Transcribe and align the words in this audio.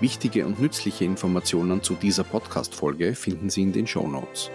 Wichtige 0.00 0.44
und 0.44 0.60
nützliche 0.60 1.04
Informationen 1.04 1.82
zu 1.82 1.94
dieser 1.94 2.24
Podcast-Folge 2.24 3.14
finden 3.14 3.48
Sie 3.48 3.62
in 3.62 3.72
den 3.72 3.86
Show 3.86 4.06
Notes. 4.06 4.50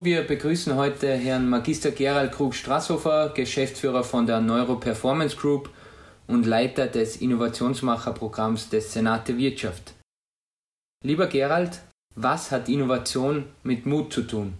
Wir 0.00 0.22
begrüßen 0.26 0.74
heute 0.74 1.14
Herrn 1.14 1.48
Magister 1.48 1.92
Gerald 1.92 2.32
Krug-Strasshofer, 2.32 3.30
Geschäftsführer 3.30 4.04
von 4.04 4.26
der 4.26 4.40
Neuro 4.40 4.76
Performance 4.76 5.36
Group 5.36 5.70
und 6.26 6.46
Leiter 6.46 6.88
des 6.88 7.16
Innovationsmacherprogramms 7.16 8.68
des 8.68 8.92
Senate 8.92 9.38
Wirtschaft. 9.38 9.94
Lieber 11.02 11.26
Gerald, 11.28 11.80
was 12.16 12.50
hat 12.50 12.68
Innovation 12.68 13.44
mit 13.62 13.86
Mut 13.86 14.12
zu 14.12 14.22
tun? 14.22 14.54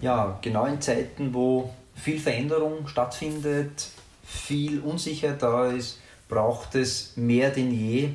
Ja, 0.00 0.38
genau 0.42 0.64
in 0.66 0.80
Zeiten, 0.80 1.34
wo 1.34 1.72
viel 1.94 2.18
Veränderung 2.18 2.88
stattfindet, 2.88 3.90
viel 4.24 4.80
Unsicherheit 4.80 5.42
da 5.42 5.70
ist, 5.70 5.98
braucht 6.28 6.74
es 6.74 7.12
mehr 7.16 7.50
denn 7.50 7.72
je 7.72 8.10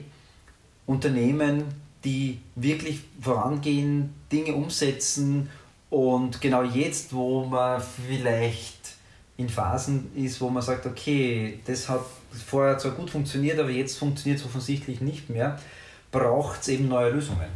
Unternehmen, 0.86 1.66
die 2.04 2.40
wirklich 2.56 3.02
vorangehen, 3.22 4.14
Dinge 4.32 4.56
umsetzen 4.56 5.50
und 5.90 6.42
genau 6.42 6.64
jetzt, 6.64 7.14
wo 7.14 7.46
man 7.46 7.82
vielleicht 7.82 8.78
in 9.38 9.50
Phasen 9.50 10.12
ist, 10.16 10.42
wo 10.42 10.50
man 10.50 10.64
sagt, 10.64 10.86
okay, 10.86 11.60
das 11.66 11.88
hat 11.88 12.02
vorher 12.46 12.78
zwar 12.78 12.94
gut 12.94 13.10
funktioniert, 13.10 13.60
aber 13.60 13.70
jetzt 13.70 13.98
funktioniert 13.98 14.40
es 14.40 14.46
offensichtlich 14.46 15.02
nicht 15.02 15.30
mehr, 15.30 15.60
braucht 16.12 16.62
es 16.62 16.70
eben 16.70 16.88
neue 16.88 17.12
Lösungen. 17.12 17.50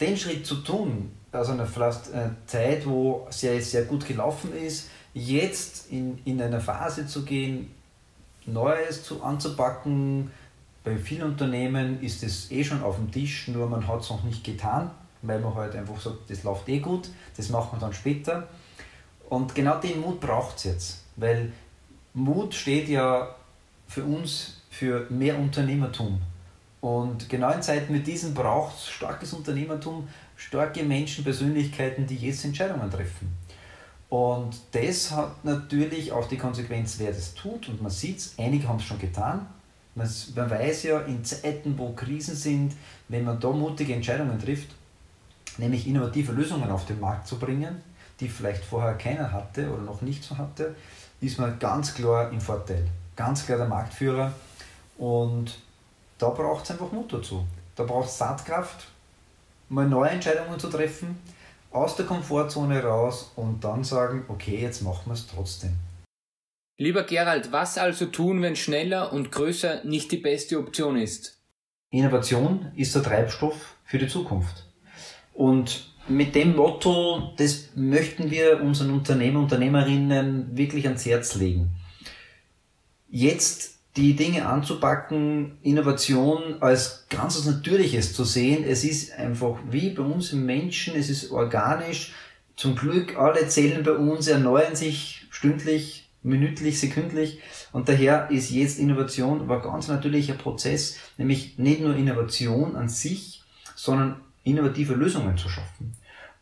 Den 0.00 0.16
Schritt 0.16 0.46
zu 0.46 0.56
tun, 0.56 1.10
also 1.32 1.52
eine, 1.52 1.64
eine 1.64 2.36
Zeit, 2.46 2.86
wo 2.86 3.26
sehr, 3.30 3.60
sehr 3.60 3.84
gut 3.84 4.06
gelaufen 4.06 4.56
ist, 4.56 4.88
jetzt 5.14 5.90
in, 5.90 6.18
in 6.24 6.42
eine 6.42 6.60
Phase 6.60 7.06
zu 7.06 7.24
gehen, 7.24 7.70
Neues 8.46 9.04
zu, 9.04 9.22
anzupacken. 9.22 10.30
Bei 10.82 10.98
vielen 10.98 11.22
Unternehmen 11.22 12.02
ist 12.02 12.22
es 12.22 12.50
eh 12.50 12.62
schon 12.62 12.82
auf 12.82 12.96
dem 12.96 13.10
Tisch, 13.10 13.48
nur 13.48 13.68
man 13.68 13.88
hat 13.88 14.00
es 14.00 14.10
noch 14.10 14.22
nicht 14.24 14.44
getan, 14.44 14.90
weil 15.22 15.40
man 15.40 15.54
halt 15.54 15.74
einfach 15.76 15.98
sagt, 15.98 16.28
das 16.28 16.42
läuft 16.42 16.68
eh 16.68 16.80
gut, 16.80 17.08
das 17.36 17.48
macht 17.48 17.72
man 17.72 17.80
dann 17.80 17.94
später. 17.94 18.48
Und 19.30 19.54
genau 19.54 19.80
den 19.80 20.00
Mut 20.00 20.20
braucht 20.20 20.58
es 20.58 20.64
jetzt, 20.64 21.02
weil 21.16 21.52
Mut 22.12 22.54
steht 22.54 22.88
ja 22.88 23.34
für 23.88 24.04
uns 24.04 24.60
für 24.70 25.06
mehr 25.08 25.38
Unternehmertum. 25.38 26.20
Und 26.80 27.30
genau 27.30 27.50
in 27.52 27.62
Zeiten 27.62 27.92
mit 27.94 28.06
diesen 28.06 28.34
braucht 28.34 28.76
es 28.76 28.88
starkes 28.88 29.32
Unternehmertum, 29.32 30.06
starke 30.36 30.82
Menschen, 30.82 31.24
Persönlichkeiten, 31.24 32.06
die 32.06 32.16
jetzt 32.16 32.44
Entscheidungen 32.44 32.90
treffen. 32.90 33.32
Und 34.08 34.60
das 34.72 35.10
hat 35.10 35.44
natürlich 35.44 36.12
auch 36.12 36.28
die 36.28 36.36
Konsequenz, 36.36 36.96
wer 36.98 37.10
das 37.10 37.34
tut. 37.34 37.68
Und 37.68 37.82
man 37.82 37.90
sieht 37.90 38.18
es, 38.18 38.34
einige 38.38 38.68
haben 38.68 38.76
es 38.76 38.84
schon 38.84 38.98
getan. 38.98 39.46
Man, 39.94 40.08
weiß 40.08 40.84
ja, 40.84 41.00
in 41.00 41.24
Zeiten, 41.24 41.78
wo 41.78 41.92
Krisen 41.92 42.34
sind, 42.34 42.74
wenn 43.08 43.24
man 43.24 43.38
da 43.38 43.50
mutige 43.50 43.94
Entscheidungen 43.94 44.38
trifft, 44.40 44.68
nämlich 45.56 45.86
innovative 45.86 46.32
Lösungen 46.32 46.70
auf 46.70 46.84
den 46.86 47.00
Markt 47.00 47.28
zu 47.28 47.38
bringen, 47.38 47.80
die 48.18 48.28
vielleicht 48.28 48.64
vorher 48.64 48.94
keiner 48.94 49.30
hatte 49.32 49.70
oder 49.72 49.82
noch 49.82 50.02
nicht 50.02 50.22
so 50.22 50.36
hatte, 50.36 50.74
ist 51.20 51.38
man 51.38 51.58
ganz 51.58 51.94
klar 51.94 52.30
im 52.30 52.40
Vorteil. 52.40 52.86
Ganz 53.14 53.46
klar 53.46 53.58
der 53.58 53.68
Marktführer. 53.68 54.32
Und 54.98 55.58
da 56.18 56.28
braucht 56.30 56.64
es 56.64 56.72
einfach 56.72 56.90
Mut 56.90 57.12
dazu. 57.12 57.44
Da 57.76 57.84
braucht 57.84 58.08
es 58.08 58.18
Saatkraft, 58.18 58.88
mal 59.68 59.88
neue 59.88 60.10
Entscheidungen 60.10 60.58
zu 60.58 60.68
treffen 60.68 61.16
aus 61.74 61.96
der 61.96 62.06
Komfortzone 62.06 62.82
raus 62.82 63.32
und 63.36 63.64
dann 63.64 63.82
sagen, 63.82 64.24
okay, 64.28 64.60
jetzt 64.60 64.82
machen 64.82 65.06
wir 65.06 65.14
es 65.14 65.26
trotzdem. 65.26 65.72
Lieber 66.78 67.02
Gerald, 67.02 67.52
was 67.52 67.78
also 67.78 68.06
tun, 68.06 68.42
wenn 68.42 68.56
schneller 68.56 69.12
und 69.12 69.30
größer 69.30 69.84
nicht 69.84 70.10
die 70.12 70.16
beste 70.16 70.58
Option 70.58 70.96
ist? 70.96 71.40
Innovation 71.90 72.72
ist 72.76 72.94
der 72.94 73.02
Treibstoff 73.02 73.76
für 73.84 73.98
die 73.98 74.08
Zukunft. 74.08 74.66
Und 75.32 75.92
mit 76.08 76.34
dem 76.34 76.56
Motto, 76.56 77.32
das 77.36 77.70
möchten 77.74 78.30
wir 78.30 78.60
unseren 78.60 78.90
Unternehmer, 78.90 79.40
Unternehmerinnen 79.40 80.56
wirklich 80.56 80.86
ans 80.86 81.06
Herz 81.06 81.34
legen. 81.34 81.70
Jetzt 83.08 83.73
die 83.96 84.16
Dinge 84.16 84.46
anzupacken, 84.46 85.58
Innovation 85.62 86.60
als 86.60 87.06
ganz 87.08 87.38
was 87.38 87.46
Natürliches 87.46 88.12
zu 88.12 88.24
sehen. 88.24 88.64
Es 88.66 88.82
ist 88.82 89.12
einfach 89.12 89.58
wie 89.70 89.90
bei 89.90 90.02
uns 90.02 90.32
im 90.32 90.44
Menschen, 90.46 90.96
es 90.96 91.08
ist 91.08 91.30
organisch. 91.30 92.12
Zum 92.56 92.74
Glück, 92.74 93.16
alle 93.16 93.46
Zellen 93.48 93.84
bei 93.84 93.92
uns 93.92 94.26
erneuern 94.26 94.74
sich 94.74 95.26
stündlich, 95.30 96.10
minütlich, 96.22 96.80
sekündlich. 96.80 97.38
Und 97.72 97.88
daher 97.88 98.30
ist 98.30 98.50
jetzt 98.50 98.78
Innovation 98.78 99.40
aber 99.40 99.62
ganz 99.62 99.86
natürlicher 99.86 100.34
Prozess, 100.34 100.96
nämlich 101.16 101.58
nicht 101.58 101.80
nur 101.80 101.94
Innovation 101.94 102.74
an 102.74 102.88
sich, 102.88 103.42
sondern 103.76 104.20
innovative 104.42 104.94
Lösungen 104.94 105.36
zu 105.36 105.48
schaffen. 105.48 105.92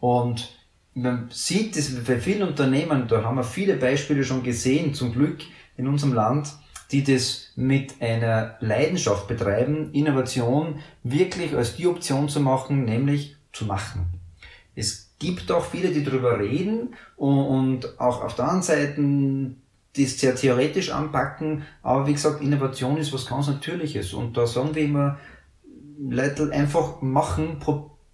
Und 0.00 0.56
man 0.94 1.28
sieht 1.30 1.76
das 1.76 1.90
bei 2.04 2.18
vielen 2.18 2.48
Unternehmen, 2.48 3.08
da 3.08 3.24
haben 3.24 3.36
wir 3.36 3.44
viele 3.44 3.76
Beispiele 3.76 4.24
schon 4.24 4.42
gesehen, 4.42 4.94
zum 4.94 5.12
Glück 5.12 5.40
in 5.76 5.86
unserem 5.86 6.12
Land, 6.12 6.48
die 6.92 7.02
das 7.02 7.48
mit 7.56 8.00
einer 8.00 8.56
Leidenschaft 8.60 9.26
betreiben, 9.26 9.92
Innovation 9.92 10.80
wirklich 11.02 11.54
als 11.56 11.76
die 11.76 11.86
Option 11.86 12.28
zu 12.28 12.40
machen, 12.40 12.84
nämlich 12.84 13.36
zu 13.52 13.64
machen. 13.64 14.06
Es 14.74 15.10
gibt 15.18 15.50
auch 15.50 15.64
viele, 15.64 15.88
die 15.88 16.04
darüber 16.04 16.38
reden 16.38 16.94
und 17.16 17.98
auch 17.98 18.22
auf 18.22 18.34
der 18.34 18.44
anderen 18.44 18.62
Seite 18.62 19.56
das 19.96 20.18
sehr 20.18 20.34
theoretisch 20.34 20.90
anpacken, 20.90 21.64
aber 21.82 22.06
wie 22.06 22.12
gesagt, 22.12 22.42
Innovation 22.42 22.96
ist 22.96 23.12
was 23.12 23.26
ganz 23.26 23.46
Natürliches 23.46 24.14
und 24.14 24.36
da 24.36 24.46
sagen 24.46 24.74
wir 24.74 24.84
immer, 24.84 25.18
Leute 25.98 26.50
einfach 26.52 27.02
machen, 27.02 27.58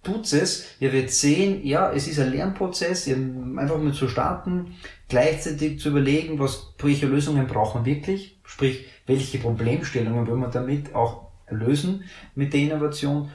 tut 0.03 0.31
es, 0.31 0.65
ihr 0.79 0.93
werdet 0.93 1.11
sehen, 1.11 1.65
ja, 1.65 1.91
es 1.91 2.07
ist 2.07 2.19
ein 2.19 2.31
Lernprozess, 2.31 3.07
einfach 3.07 3.77
mal 3.77 3.93
zu 3.93 4.07
starten, 4.07 4.75
gleichzeitig 5.07 5.79
zu 5.79 5.89
überlegen, 5.89 6.39
was, 6.39 6.73
welche 6.79 7.07
Lösungen 7.07 7.47
brauchen 7.47 7.85
wir 7.85 7.95
wirklich, 7.95 8.39
sprich, 8.43 8.85
welche 9.05 9.39
Problemstellungen 9.39 10.27
wollen 10.27 10.41
wir 10.41 10.49
damit 10.49 10.95
auch 10.95 11.29
lösen 11.49 12.03
mit 12.35 12.53
der 12.53 12.61
Innovation 12.61 13.29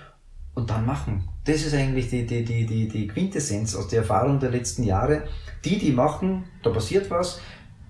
und 0.54 0.70
dann 0.70 0.86
machen. 0.86 1.28
Das 1.44 1.66
ist 1.66 1.74
eigentlich 1.74 2.08
die, 2.08 2.24
die, 2.24 2.44
die, 2.44 2.64
die, 2.64 2.88
die 2.88 3.08
Quintessenz 3.08 3.74
aus 3.74 3.88
der 3.88 4.00
Erfahrung 4.00 4.38
der 4.38 4.50
letzten 4.50 4.84
Jahre. 4.84 5.24
Die, 5.64 5.78
die 5.78 5.92
machen, 5.92 6.44
da 6.62 6.70
passiert 6.70 7.10
was, 7.10 7.40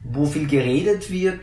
wo 0.03 0.25
viel 0.25 0.47
geredet 0.47 1.11
wird, 1.11 1.41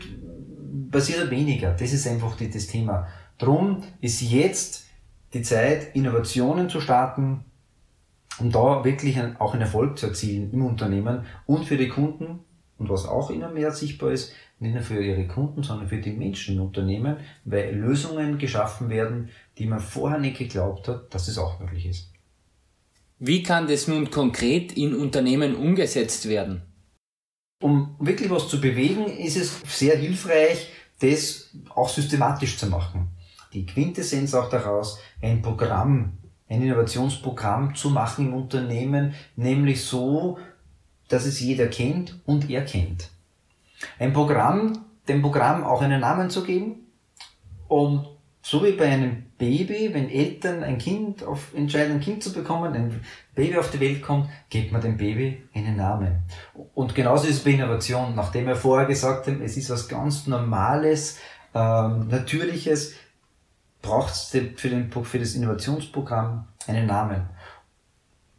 passiert 0.89 1.29
weniger. 1.29 1.71
Das 1.71 1.93
ist 1.93 2.07
einfach 2.07 2.35
die, 2.35 2.49
das 2.49 2.67
Thema. 2.67 3.07
Drum 3.37 3.83
ist 4.01 4.21
jetzt 4.21 4.87
die 5.33 5.41
Zeit, 5.41 5.95
Innovationen 5.95 6.69
zu 6.69 6.81
starten, 6.81 7.45
um 8.39 8.51
da 8.51 8.83
wirklich 8.83 9.19
auch 9.39 9.53
einen 9.53 9.61
Erfolg 9.61 9.97
zu 9.97 10.07
erzielen 10.07 10.51
im 10.51 10.65
Unternehmen 10.65 11.25
und 11.45 11.65
für 11.65 11.77
die 11.77 11.89
Kunden 11.89 12.39
und 12.77 12.89
was 12.89 13.05
auch 13.05 13.29
immer 13.29 13.49
mehr 13.49 13.71
sichtbar 13.71 14.11
ist, 14.11 14.33
nicht 14.59 14.73
nur 14.73 14.83
für 14.83 15.01
ihre 15.03 15.27
Kunden, 15.27 15.63
sondern 15.63 15.87
für 15.87 15.97
die 15.97 16.11
Menschen 16.11 16.55
im 16.55 16.61
Unternehmen, 16.63 17.17
weil 17.45 17.75
Lösungen 17.75 18.37
geschaffen 18.37 18.89
werden, 18.89 19.29
die 19.57 19.65
man 19.65 19.79
vorher 19.79 20.19
nicht 20.19 20.37
geglaubt 20.37 20.87
hat, 20.87 21.13
dass 21.13 21.27
es 21.27 21.37
auch 21.37 21.59
möglich 21.59 21.85
ist. 21.85 22.11
Wie 23.19 23.43
kann 23.43 23.67
das 23.67 23.87
nun 23.87 24.09
konkret 24.09 24.71
in 24.73 24.95
Unternehmen 24.95 25.55
umgesetzt 25.55 26.27
werden? 26.27 26.63
Um 27.61 27.95
wirklich 27.99 28.31
was 28.31 28.47
zu 28.47 28.59
bewegen, 28.59 29.05
ist 29.05 29.37
es 29.37 29.61
sehr 29.65 29.95
hilfreich, 29.95 30.71
das 30.99 31.51
auch 31.69 31.89
systematisch 31.89 32.57
zu 32.57 32.65
machen 32.67 33.10
die 33.53 33.65
Quintessenz 33.65 34.33
auch 34.33 34.49
daraus, 34.49 34.99
ein 35.21 35.41
Programm, 35.41 36.17
ein 36.49 36.61
Innovationsprogramm 36.61 37.75
zu 37.75 37.89
machen 37.89 38.27
im 38.27 38.33
Unternehmen, 38.33 39.13
nämlich 39.35 39.83
so, 39.83 40.37
dass 41.07 41.25
es 41.25 41.39
jeder 41.39 41.67
kennt 41.67 42.19
und 42.25 42.49
er 42.49 42.63
kennt. 42.63 43.09
Ein 43.99 44.13
Programm, 44.13 44.85
dem 45.07 45.21
Programm 45.21 45.63
auch 45.63 45.81
einen 45.81 46.01
Namen 46.01 46.29
zu 46.29 46.43
geben 46.43 46.87
und 47.67 48.07
so 48.43 48.63
wie 48.63 48.71
bei 48.71 48.85
einem 48.85 49.23
Baby, 49.37 49.93
wenn 49.93 50.09
Eltern 50.09 50.63
ein 50.63 50.77
Kind 50.77 51.23
auf, 51.23 51.53
entscheiden, 51.53 51.93
ein 51.93 51.99
Kind 51.99 52.23
zu 52.23 52.33
bekommen, 52.33 52.73
ein 52.73 53.01
Baby 53.35 53.57
auf 53.57 53.71
die 53.71 53.79
Welt 53.79 54.01
kommt, 54.01 54.29
gibt 54.49 54.71
man 54.71 54.81
dem 54.81 54.97
Baby 54.97 55.43
einen 55.53 55.77
Namen. 55.77 56.23
Und 56.73 56.95
genauso 56.95 57.27
ist 57.27 57.37
es 57.37 57.43
bei 57.43 57.51
Innovation. 57.51 58.13
Nachdem 58.15 58.47
wir 58.47 58.55
vorher 58.55 58.87
gesagt 58.87 59.27
haben, 59.27 59.41
es 59.41 59.57
ist 59.57 59.69
was 59.69 59.87
ganz 59.87 60.27
Normales, 60.27 61.19
ähm, 61.53 62.07
Natürliches, 62.07 62.95
braucht 63.81 64.13
es 64.13 64.23
für, 64.55 64.69
den, 64.69 64.91
für 64.91 65.19
das 65.19 65.35
Innovationsprogramm 65.35 66.47
einen 66.67 66.85
Namen. 66.85 67.29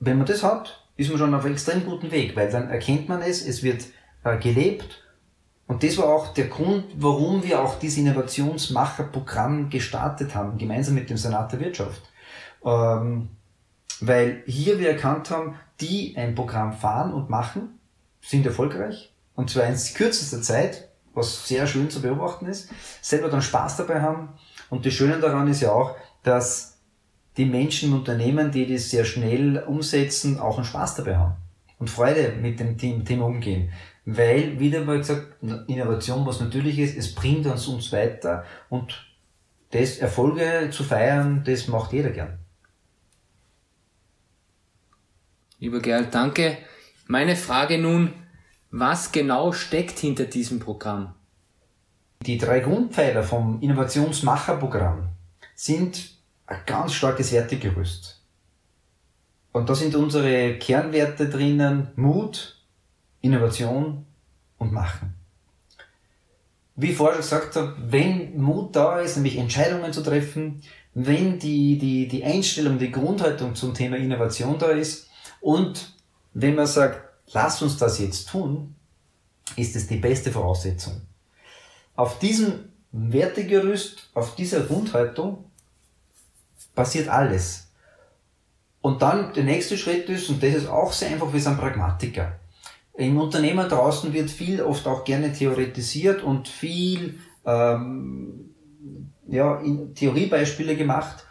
Wenn 0.01 0.19
man 0.19 0.27
das 0.27 0.43
hat, 0.43 0.87
ist 0.97 1.11
man 1.11 1.19
schon 1.19 1.35
auf 1.35 1.45
einem 1.45 1.55
extrem 1.55 1.85
guten 1.85 2.11
Weg, 2.11 2.37
weil 2.37 2.51
dann 2.51 2.69
erkennt 2.69 3.09
man 3.09 3.23
es, 3.23 3.47
es 3.47 3.63
wird 3.63 3.85
äh, 4.25 4.39
gelebt 4.39 5.03
und 5.67 5.83
das 5.83 5.97
war 5.97 6.07
auch 6.07 6.35
der 6.35 6.49
Grund, 6.49 6.85
warum 6.97 7.43
wir 7.43 7.63
auch 7.63 7.79
dieses 7.79 7.99
Innovationsmacherprogramm 7.99 9.71
gestartet 9.71 10.35
haben, 10.35 10.59
gemeinsam 10.59 10.95
mit 10.95 11.09
dem 11.09 11.17
Senat 11.17 11.53
der 11.53 11.61
Wirtschaft. 11.61 12.03
Ähm, 12.65 13.31
weil 14.01 14.43
hier 14.47 14.79
wir 14.79 14.91
erkannt 14.91 15.31
haben, 15.31 15.55
die 15.81 16.15
ein 16.17 16.35
Programm 16.35 16.73
fahren 16.73 17.13
und 17.15 17.31
machen, 17.31 17.79
sind 18.21 18.45
erfolgreich 18.45 19.13
und 19.35 19.51
zwar 19.51 19.65
in 19.65 19.77
kürzester 19.95 20.43
Zeit, 20.43 20.89
was 21.15 21.47
sehr 21.47 21.67
schön 21.67 21.91
zu 21.91 22.03
beobachten 22.03 22.47
ist, 22.47 22.71
selber 23.01 23.29
dann 23.29 23.43
Spaß 23.43 23.77
dabei 23.77 24.01
haben 24.01 24.31
und 24.73 24.87
das 24.87 24.95
Schöne 24.95 25.21
daran 25.21 25.49
ist 25.49 25.61
ja 25.61 25.71
auch, 25.71 25.97
dass 26.23 26.79
die 27.37 27.45
Menschen 27.45 27.91
im 27.91 27.99
Unternehmen, 27.99 28.51
die 28.51 28.67
das 28.67 28.89
sehr 28.89 29.05
schnell 29.05 29.59
umsetzen, 29.59 30.41
auch 30.41 30.57
einen 30.57 30.65
Spaß 30.65 30.95
dabei 30.95 31.19
haben 31.19 31.35
und 31.79 31.91
Freude 31.91 32.33
mit 32.41 32.59
dem 32.59 32.79
Thema 32.79 33.27
umgehen. 33.27 33.71
Weil, 34.07 34.59
wieder 34.59 34.83
mal 34.83 34.97
gesagt, 34.97 35.43
Innovation 35.67 36.25
was 36.25 36.41
natürlich 36.41 36.79
ist, 36.79 36.97
es 36.97 37.15
bringt 37.15 37.45
uns 37.45 37.69
uns 37.69 37.93
weiter 37.93 38.47
und 38.71 39.07
das 39.73 39.99
Erfolge 39.99 40.71
zu 40.73 40.85
feiern, 40.85 41.45
das 41.45 41.69
macht 41.69 41.93
jeder 41.93 42.09
gern. 42.09 42.39
Lieber 45.59 45.81
Gerald, 45.81 46.15
danke. 46.15 46.57
Meine 47.07 47.37
Frage 47.37 47.77
nun, 47.77 48.15
was 48.71 49.13
genau 49.13 49.53
steckt 49.53 49.99
hinter 49.99 50.25
diesem 50.25 50.61
Programm? 50.61 51.15
Die 52.27 52.39
drei 52.39 52.61
Grundpfeiler 52.61 53.25
vom 53.25 53.61
Innovationsmacherprogramm 53.61 55.09
sind 55.57 56.11
ein 56.47 56.61
ganz 56.67 56.93
starkes 56.93 57.33
Wertegerüst. 57.33 58.23
Und 59.51 59.69
da 59.69 59.75
sind 59.75 59.97
unsere 59.97 60.57
Kernwerte 60.59 61.29
drinnen 61.29 61.89
Mut, 61.97 62.63
Innovation 63.23 64.07
und 64.59 64.73
Machen. 64.73 65.15
Wie 66.77 66.91
ich 66.91 66.97
vorher 66.97 67.19
gesagt 67.19 67.57
habe, 67.57 67.75
wenn 67.89 68.41
Mut 68.41 68.77
da 68.77 69.01
ist, 69.01 69.17
nämlich 69.17 69.37
Entscheidungen 69.37 69.93
zu 69.93 70.03
treffen, 70.03 70.63
wenn 70.95 71.41
die, 71.41 71.77
die, 71.77 72.07
die 72.07 72.25
Einstellung, 72.25 72.79
die 72.79 72.93
Grundhaltung 72.93 73.57
zum 73.57 73.75
Thema 73.75 73.97
Innovation 73.97 74.59
da 74.59 74.69
ist 74.69 75.09
und 75.41 75.93
wenn 76.35 76.55
man 76.55 76.69
sagt, 76.69 77.01
lass 77.33 77.61
uns 77.63 77.79
das 77.79 77.99
jetzt 77.99 78.29
tun, 78.29 78.77
ist 79.57 79.75
es 79.75 79.89
die 79.89 79.97
beste 79.97 80.31
Voraussetzung. 80.31 81.03
Auf 81.95 82.19
diesem 82.19 82.69
Wertegerüst, 82.93 84.11
auf 84.15 84.35
dieser 84.35 84.61
Grundhaltung 84.61 85.45
passiert 86.75 87.09
alles. 87.09 87.69
Und 88.81 89.03
dann 89.03 89.33
der 89.35 89.45
nächste 89.45 89.79
Schritt 89.79 90.09
ist, 90.09 90.29
und 90.29 90.43
das 90.43 90.55
ist 90.55 90.69
auch 90.69 90.93
sehr 90.93 91.11
einfach, 91.11 91.33
wir 91.33 91.41
sind 91.41 91.59
Pragmatiker. 91.59 92.39
Im 92.95 93.19
Unternehmen 93.19 93.69
draußen 93.69 94.13
wird 94.13 94.31
viel 94.31 94.61
oft 94.63 94.87
auch 94.87 95.05
gerne 95.05 95.33
theoretisiert 95.33 96.23
und 96.23 96.49
viel 96.49 97.19
ähm, 97.47 98.51
ja, 99.29 99.57
in 99.61 99.95
Theoriebeispiele 99.95 100.77
gemacht. 100.77 101.25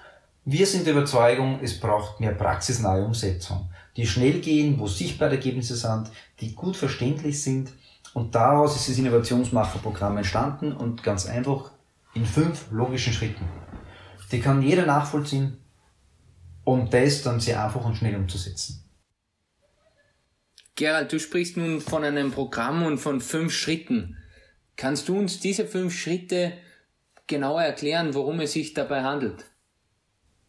Wir 0.45 0.65
sind 0.65 0.87
der 0.87 0.93
Überzeugung, 0.93 1.59
es 1.61 1.79
braucht 1.79 2.19
mehr 2.19 2.33
praxisnahe 2.33 3.03
Umsetzung 3.03 3.69
die 3.97 4.07
schnell 4.07 4.39
gehen, 4.39 4.79
wo 4.79 4.87
sichtbare 4.87 5.31
Ergebnisse 5.31 5.75
sind, 5.75 6.09
die 6.39 6.55
gut 6.55 6.77
verständlich 6.77 7.41
sind. 7.41 7.71
Und 8.13 8.35
daraus 8.35 8.75
ist 8.75 8.89
das 8.89 8.97
Innovationsmacherprogramm 8.97 10.17
entstanden 10.17 10.73
und 10.73 11.03
ganz 11.03 11.25
einfach 11.25 11.71
in 12.13 12.25
fünf 12.25 12.69
logischen 12.71 13.13
Schritten. 13.13 13.45
Die 14.31 14.39
kann 14.39 14.61
jeder 14.61 14.85
nachvollziehen, 14.85 15.57
um 16.63 16.89
das 16.89 17.23
dann 17.23 17.39
sehr 17.39 17.63
einfach 17.63 17.83
und 17.85 17.95
schnell 17.95 18.15
umzusetzen. 18.15 18.83
Gerald, 20.75 21.11
du 21.11 21.19
sprichst 21.19 21.57
nun 21.57 21.81
von 21.81 22.03
einem 22.03 22.31
Programm 22.31 22.83
und 22.83 22.97
von 22.97 23.21
fünf 23.21 23.53
Schritten. 23.53 24.17
Kannst 24.77 25.09
du 25.09 25.17
uns 25.17 25.39
diese 25.39 25.65
fünf 25.65 25.93
Schritte 25.93 26.53
genauer 27.27 27.61
erklären, 27.61 28.13
worum 28.13 28.39
es 28.39 28.53
sich 28.53 28.73
dabei 28.73 29.03
handelt? 29.03 29.45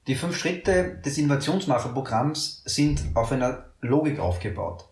Die 0.07 0.15
fünf 0.15 0.37
Schritte 0.37 1.01
des 1.05 1.19
Innovationsmacherprogramms 1.19 2.63
sind 2.65 3.03
auf 3.15 3.31
einer 3.31 3.73
Logik 3.81 4.19
aufgebaut. 4.19 4.92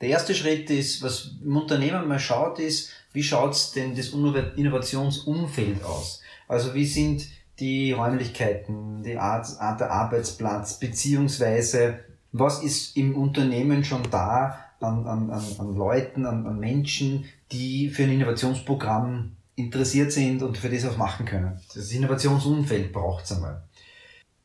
Der 0.00 0.08
erste 0.08 0.34
Schritt 0.34 0.70
ist, 0.70 1.02
was 1.02 1.30
im 1.42 1.56
Unternehmen 1.56 2.08
mal 2.08 2.18
schaut, 2.18 2.58
ist, 2.58 2.90
wie 3.12 3.22
schaut's 3.22 3.72
denn 3.72 3.94
das 3.94 4.08
Innovationsumfeld 4.08 5.84
aus? 5.84 6.20
Also 6.48 6.74
wie 6.74 6.86
sind 6.86 7.26
die 7.60 7.92
Räumlichkeiten, 7.92 9.02
die 9.02 9.16
Art, 9.16 9.46
Art 9.60 9.80
der 9.80 9.90
Arbeitsplatz, 9.90 10.78
beziehungsweise 10.78 12.00
was 12.32 12.62
ist 12.62 12.96
im 12.96 13.16
Unternehmen 13.16 13.84
schon 13.84 14.02
da 14.10 14.58
an, 14.80 15.06
an, 15.06 15.30
an, 15.30 15.44
an 15.58 15.76
Leuten, 15.76 16.26
an, 16.26 16.46
an 16.46 16.58
Menschen, 16.58 17.26
die 17.52 17.88
für 17.88 18.02
ein 18.02 18.10
Innovationsprogramm 18.10 19.36
interessiert 19.56 20.10
sind 20.10 20.42
und 20.42 20.58
für 20.58 20.68
das 20.68 20.84
auch 20.84 20.96
machen 20.96 21.26
können. 21.26 21.60
Das 21.74 21.92
Innovationsumfeld 21.92 22.92
braucht's 22.92 23.32
einmal. 23.32 23.62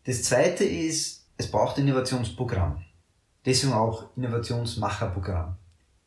Das 0.05 0.23
zweite 0.23 0.63
ist, 0.63 1.25
es 1.37 1.49
braucht 1.49 1.77
ein 1.77 1.87
Innovationsprogramm. 1.87 2.83
Deswegen 3.45 3.73
auch 3.73 4.15
Innovationsmacherprogramm. 4.15 5.55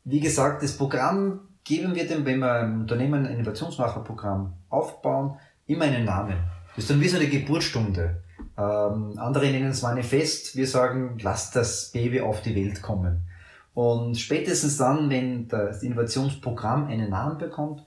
Wie 0.03 0.19
gesagt, 0.19 0.63
das 0.63 0.77
Programm 0.77 1.41
geben 1.63 1.95
wir 1.95 2.07
dem, 2.07 2.25
wenn 2.25 2.39
wir 2.39 2.61
im 2.61 2.81
Unternehmen 2.81 3.25
ein 3.25 3.35
Innovationsmacherprogramm 3.35 4.53
aufbauen, 4.69 5.37
immer 5.65 5.85
einen 5.85 6.05
Namen. 6.05 6.37
Das 6.75 6.85
ist 6.85 6.89
dann 6.89 7.01
wie 7.01 7.07
so 7.07 7.17
eine 7.17 7.27
Geburtsstunde. 7.27 8.23
Ähm, 8.57 9.13
andere 9.17 9.49
nennen 9.49 9.69
es 9.69 9.81
Manifest. 9.81 10.55
Wir 10.55 10.67
sagen, 10.67 11.17
lasst 11.21 11.55
das 11.55 11.91
Baby 11.91 12.21
auf 12.21 12.41
die 12.41 12.55
Welt 12.55 12.81
kommen. 12.81 13.27
Und 13.73 14.17
spätestens 14.17 14.77
dann, 14.77 15.09
wenn 15.09 15.47
das 15.47 15.81
Innovationsprogramm 15.81 16.87
einen 16.87 17.09
Namen 17.09 17.37
bekommt, 17.37 17.83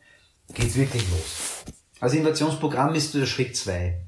geht's 0.52 0.76
wirklich 0.76 1.08
los. 1.10 1.64
Also 2.00 2.16
Innovationsprogramm 2.16 2.94
ist 2.94 3.14
der 3.14 3.26
Schritt 3.26 3.56
zwei. 3.56 4.02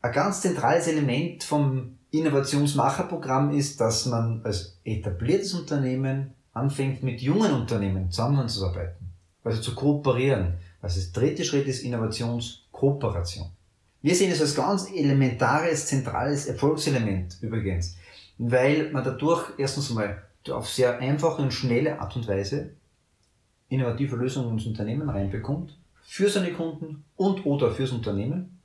Ein 0.00 0.12
ganz 0.12 0.40
zentrales 0.40 0.86
Element 0.86 1.44
vom 1.44 1.98
Innovationsmacherprogramm 2.18 3.50
ist, 3.52 3.80
dass 3.80 4.06
man 4.06 4.40
als 4.44 4.78
etabliertes 4.84 5.54
Unternehmen 5.54 6.32
anfängt, 6.52 7.02
mit 7.02 7.20
jungen 7.20 7.52
Unternehmen 7.52 8.10
zusammenzuarbeiten, 8.10 9.12
also 9.44 9.60
zu 9.60 9.74
kooperieren. 9.74 10.54
Also 10.80 11.00
der 11.00 11.22
dritte 11.22 11.44
Schritt 11.44 11.66
ist 11.66 11.82
Innovationskooperation. 11.82 13.50
Wir 14.02 14.14
sehen 14.14 14.30
es 14.30 14.40
als 14.40 14.54
ganz 14.54 14.90
elementares, 14.90 15.86
zentrales 15.86 16.46
Erfolgselement 16.46 17.36
übrigens, 17.40 17.96
weil 18.38 18.90
man 18.92 19.02
dadurch 19.02 19.52
erstens 19.58 19.90
mal 19.90 20.22
auf 20.50 20.68
sehr 20.68 20.98
einfache 20.98 21.42
und 21.42 21.52
schnelle 21.52 22.00
Art 22.00 22.14
und 22.14 22.28
Weise 22.28 22.70
innovative 23.68 24.16
Lösungen 24.16 24.52
ins 24.52 24.66
Unternehmen 24.66 25.08
reinbekommt, 25.08 25.76
für 26.04 26.28
seine 26.28 26.52
Kunden 26.52 27.04
und 27.16 27.44
oder 27.44 27.72
fürs 27.72 27.90
Unternehmen 27.90 28.55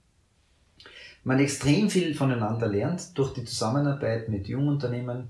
man 1.23 1.39
extrem 1.39 1.89
viel 1.89 2.15
voneinander 2.15 2.67
lernt 2.67 3.17
durch 3.17 3.33
die 3.33 3.43
Zusammenarbeit 3.43 4.29
mit 4.29 4.47
jungen 4.47 4.69
Unternehmen, 4.69 5.29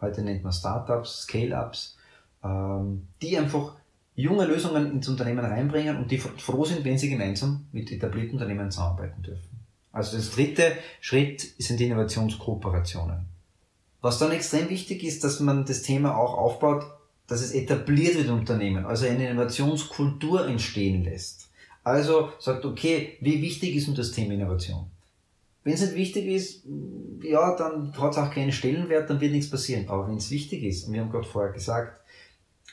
heute 0.00 0.22
nennt 0.22 0.44
man 0.44 0.52
Startups, 0.52 1.22
Scale-Ups, 1.22 1.96
ähm, 2.44 3.08
die 3.20 3.36
einfach 3.36 3.74
junge 4.14 4.44
Lösungen 4.44 4.92
ins 4.92 5.08
Unternehmen 5.08 5.44
reinbringen 5.44 5.96
und 5.96 6.10
die 6.10 6.18
froh 6.18 6.64
sind, 6.64 6.84
wenn 6.84 6.98
sie 6.98 7.10
gemeinsam 7.10 7.66
mit 7.72 7.90
etablierten 7.90 8.34
Unternehmen 8.34 8.70
zusammenarbeiten 8.70 9.22
dürfen. 9.22 9.60
Also 9.90 10.16
das 10.16 10.30
dritte 10.30 10.72
Schritt 11.00 11.54
sind 11.58 11.80
die 11.80 11.86
Innovationskooperationen. 11.86 13.26
Was 14.00 14.18
dann 14.18 14.32
extrem 14.32 14.68
wichtig 14.68 15.04
ist, 15.04 15.22
dass 15.22 15.40
man 15.40 15.64
das 15.64 15.82
Thema 15.82 16.16
auch 16.16 16.36
aufbaut, 16.36 16.84
dass 17.26 17.40
es 17.40 17.52
etabliert 17.52 18.16
wird 18.16 18.28
Unternehmen, 18.28 18.84
also 18.84 19.06
eine 19.06 19.30
Innovationskultur 19.30 20.46
entstehen 20.46 21.04
lässt. 21.04 21.48
Also 21.84 22.32
sagt, 22.38 22.64
okay, 22.64 23.16
wie 23.20 23.40
wichtig 23.42 23.76
ist 23.76 23.86
nun 23.86 23.96
das 23.96 24.12
Thema 24.12 24.34
Innovation? 24.34 24.86
Wenn 25.64 25.74
es 25.74 25.82
nicht 25.82 25.94
wichtig 25.94 26.26
ist, 26.26 26.64
ja, 27.22 27.54
dann 27.56 27.92
hat 27.96 28.12
es 28.12 28.18
auch 28.18 28.30
keinen 28.30 28.52
Stellenwert, 28.52 29.08
dann 29.08 29.20
wird 29.20 29.32
nichts 29.32 29.50
passieren. 29.50 29.88
Aber 29.88 30.08
wenn 30.08 30.16
es 30.16 30.30
wichtig 30.30 30.64
ist, 30.64 30.86
und 30.86 30.94
wir 30.94 31.00
haben 31.00 31.10
gerade 31.10 31.26
vorher 31.26 31.52
gesagt, 31.52 32.00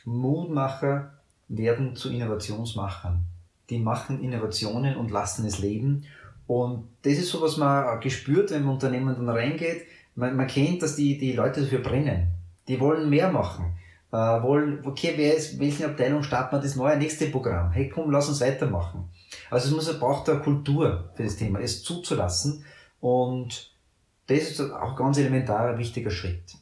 Mutmacher 0.06 1.14
werden 1.48 1.96
zu 1.96 2.10
Innovationsmachern. 2.10 3.24
Die 3.70 3.80
machen 3.80 4.24
Innovationen 4.24 4.96
und 4.96 5.12
lassen 5.12 5.46
es 5.46 5.60
leben. 5.60 6.06
Und 6.48 6.88
das 7.04 7.14
ist 7.14 7.30
so, 7.30 7.42
was 7.42 7.58
man 7.58 8.00
gespürt, 8.00 8.50
wenn 8.50 8.64
man 8.64 8.74
Unternehmen 8.74 9.14
dann 9.16 9.30
reingeht. 9.30 9.84
Man, 10.16 10.36
man 10.36 10.48
kennt, 10.48 10.82
dass 10.82 10.96
die, 10.96 11.18
die 11.20 11.34
Leute 11.34 11.62
dafür 11.62 11.80
brennen. 11.80 12.32
Die 12.68 12.80
wollen 12.80 13.10
mehr 13.10 13.32
machen. 13.32 13.78
Äh, 14.12 14.16
wollen, 14.16 14.84
okay, 14.86 15.14
wer 15.16 15.36
ist, 15.36 15.60
welche 15.60 15.86
Abteilung 15.86 16.24
starten 16.24 16.56
wir 16.56 16.62
das 16.62 16.76
neue 16.76 16.98
nächste 16.98 17.28
Programm? 17.28 17.72
Hey, 17.72 17.90
komm, 17.90 18.10
lass 18.10 18.28
uns 18.28 18.42
weitermachen. 18.42 19.08
Also 19.52 19.68
es 19.68 19.76
muss, 19.76 20.00
braucht 20.00 20.28
eine 20.28 20.40
Kultur 20.40 21.12
für 21.14 21.24
das 21.24 21.36
Thema, 21.36 21.60
es 21.60 21.84
zuzulassen 21.84 22.64
und 23.02 23.72
das 24.28 24.52
ist 24.52 24.62
auch 24.62 24.96
ganz 24.96 25.18
elementarer, 25.18 25.78
wichtiger 25.78 26.12
Schritt. 26.12 26.56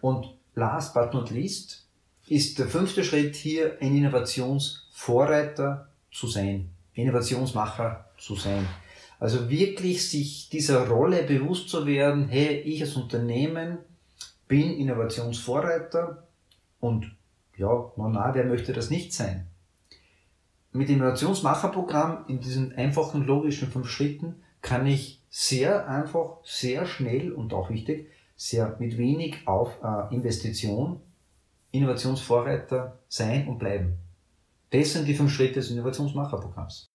Und 0.00 0.34
last 0.54 0.94
but 0.94 1.14
not 1.14 1.30
least 1.30 1.86
ist 2.26 2.58
der 2.58 2.66
fünfte 2.66 3.04
Schritt 3.04 3.36
hier, 3.36 3.76
ein 3.80 3.96
Innovationsvorreiter 3.96 5.88
zu 6.10 6.26
sein, 6.26 6.70
Innovationsmacher 6.94 8.06
zu 8.18 8.36
sein. 8.36 8.66
Also 9.20 9.48
wirklich 9.48 10.08
sich 10.08 10.48
dieser 10.50 10.88
Rolle 10.88 11.22
bewusst 11.22 11.68
zu 11.68 11.86
werden, 11.86 12.28
hey, 12.28 12.56
ich 12.60 12.82
als 12.82 12.96
Unternehmen 12.96 13.78
bin 14.48 14.76
Innovationsvorreiter 14.76 16.26
und 16.80 17.14
ja, 17.56 17.92
na, 17.96 18.08
na, 18.08 18.34
wer 18.34 18.44
möchte 18.44 18.72
das 18.72 18.90
nicht 18.90 19.12
sein? 19.12 19.46
Mit 20.72 20.88
dem 20.88 20.96
Innovationsmacherprogramm 20.96 22.24
in 22.26 22.40
diesen 22.40 22.74
einfachen, 22.74 23.24
logischen 23.24 23.70
fünf 23.70 23.88
Schritten 23.88 24.42
kann 24.62 24.86
ich 24.86 25.20
sehr 25.28 25.88
einfach, 25.88 26.38
sehr 26.44 26.86
schnell 26.86 27.32
und 27.32 27.52
auch 27.52 27.68
wichtig, 27.70 28.10
sehr 28.36 28.76
mit 28.78 28.96
wenig 28.96 29.46
auf 29.46 29.78
äh, 29.82 30.14
Investition 30.14 31.00
Innovationsvorreiter 31.72 32.98
sein 33.08 33.48
und 33.48 33.58
bleiben. 33.58 33.98
Das 34.70 34.92
sind 34.92 35.06
die 35.06 35.14
fünf 35.14 35.32
Schritte 35.32 35.54
des 35.54 35.70
Innovationsmacherprogramms. 35.70 36.90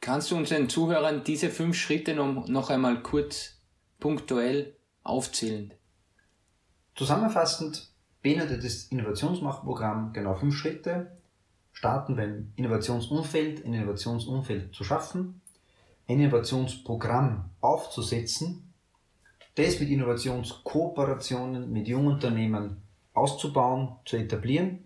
Kannst 0.00 0.30
du 0.30 0.36
unseren 0.36 0.68
Zuhörern 0.68 1.22
diese 1.24 1.48
fünf 1.48 1.76
Schritte 1.76 2.14
noch, 2.14 2.48
noch 2.48 2.70
einmal 2.70 3.02
kurz 3.02 3.60
punktuell 4.00 4.74
aufzählen? 5.04 5.72
Zusammenfassend 6.96 7.92
beinhaltet 8.20 8.64
das 8.64 8.84
Innovationsmacherprogramm 8.84 10.12
genau 10.12 10.34
fünf 10.34 10.56
Schritte. 10.56 11.18
Starten 11.72 12.16
beim 12.16 12.52
Innovationsumfeld, 12.56 13.64
ein 13.64 13.74
Innovationsumfeld 13.74 14.74
zu 14.74 14.82
schaffen, 14.82 15.40
ein 16.08 16.20
Innovationsprogramm 16.20 17.50
aufzusetzen, 17.60 18.72
das 19.54 19.80
mit 19.80 19.90
Innovationskooperationen 19.90 21.70
mit 21.70 21.88
Jungunternehmen 21.88 22.82
auszubauen, 23.14 23.96
zu 24.04 24.16
etablieren, 24.16 24.84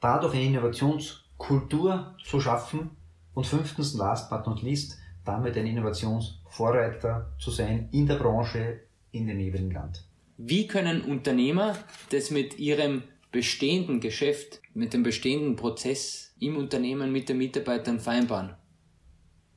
dadurch 0.00 0.34
eine 0.34 0.44
Innovationskultur 0.44 2.16
zu 2.24 2.40
schaffen 2.40 2.90
und 3.34 3.46
fünftens, 3.46 3.94
last 3.94 4.30
but 4.30 4.46
not 4.46 4.62
least, 4.62 4.98
damit 5.24 5.56
ein 5.56 5.66
Innovationsvorreiter 5.66 7.32
zu 7.38 7.50
sein 7.50 7.88
in 7.92 8.06
der 8.06 8.16
Branche, 8.16 8.80
in 9.10 9.26
dem 9.26 9.40
jeweiligen 9.40 9.72
Land. 9.72 10.04
Wie 10.38 10.66
können 10.66 11.02
Unternehmer 11.02 11.76
das 12.10 12.30
mit 12.30 12.58
ihrem 12.58 13.02
bestehenden 13.30 14.00
Geschäft, 14.00 14.60
mit 14.74 14.92
dem 14.92 15.02
bestehenden 15.02 15.56
Prozess 15.56 16.34
im 16.38 16.56
Unternehmen 16.56 17.12
mit 17.12 17.28
den 17.28 17.38
Mitarbeitern 17.38 18.00
vereinbaren? 18.00 18.54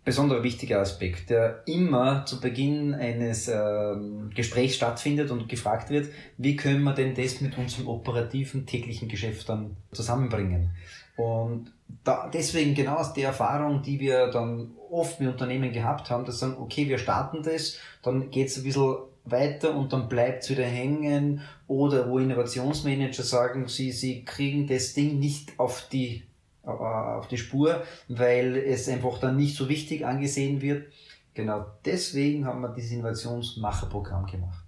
Besonderer 0.05 0.43
wichtiger 0.43 0.79
Aspekt, 0.79 1.31
der 1.31 1.63
immer 1.65 2.25
zu 2.25 2.39
Beginn 2.39 2.93
eines 2.93 3.47
ähm, 3.47 4.29
Gesprächs 4.33 4.75
stattfindet 4.75 5.31
und 5.31 5.49
gefragt 5.49 5.89
wird, 5.89 6.09
wie 6.37 6.55
können 6.55 6.83
wir 6.83 6.93
denn 6.93 7.15
das 7.15 7.41
mit 7.41 7.57
unserem 7.57 7.87
operativen 7.87 8.67
täglichen 8.67 9.09
Geschäft 9.09 9.49
dann 9.49 9.75
zusammenbringen? 9.91 10.69
Und 11.17 11.71
da, 12.03 12.29
deswegen 12.31 12.75
genau 12.75 12.97
aus 12.97 13.13
der 13.13 13.29
Erfahrung, 13.29 13.81
die 13.81 13.99
wir 13.99 14.27
dann 14.27 14.71
oft 14.91 15.19
mit 15.19 15.29
Unternehmen 15.29 15.71
gehabt 15.71 16.09
haben, 16.11 16.23
dass 16.23 16.39
sagen, 16.39 16.57
okay, 16.59 16.87
wir 16.87 16.99
starten 16.99 17.41
das, 17.41 17.79
dann 18.03 18.29
geht's 18.29 18.57
ein 18.57 18.63
bisschen 18.63 18.97
weiter 19.23 19.75
und 19.75 19.91
dann 19.91 20.07
bleibt's 20.07 20.51
wieder 20.51 20.65
hängen 20.65 21.41
oder 21.67 22.07
wo 22.09 22.19
Innovationsmanager 22.19 23.23
sagen, 23.23 23.67
sie, 23.67 23.91
sie 23.91 24.23
kriegen 24.23 24.67
das 24.67 24.93
Ding 24.93 25.19
nicht 25.19 25.53
auf 25.57 25.87
die 25.91 26.23
auf 26.65 27.27
die 27.27 27.37
Spur, 27.37 27.83
weil 28.07 28.57
es 28.57 28.89
einfach 28.89 29.19
dann 29.19 29.37
nicht 29.37 29.55
so 29.55 29.69
wichtig 29.69 30.05
angesehen 30.05 30.61
wird. 30.61 30.91
Genau 31.33 31.65
deswegen 31.83 32.45
haben 32.45 32.61
wir 32.61 32.69
dieses 32.69 32.91
Innovationsmacherprogramm 32.91 34.25
gemacht. 34.25 34.65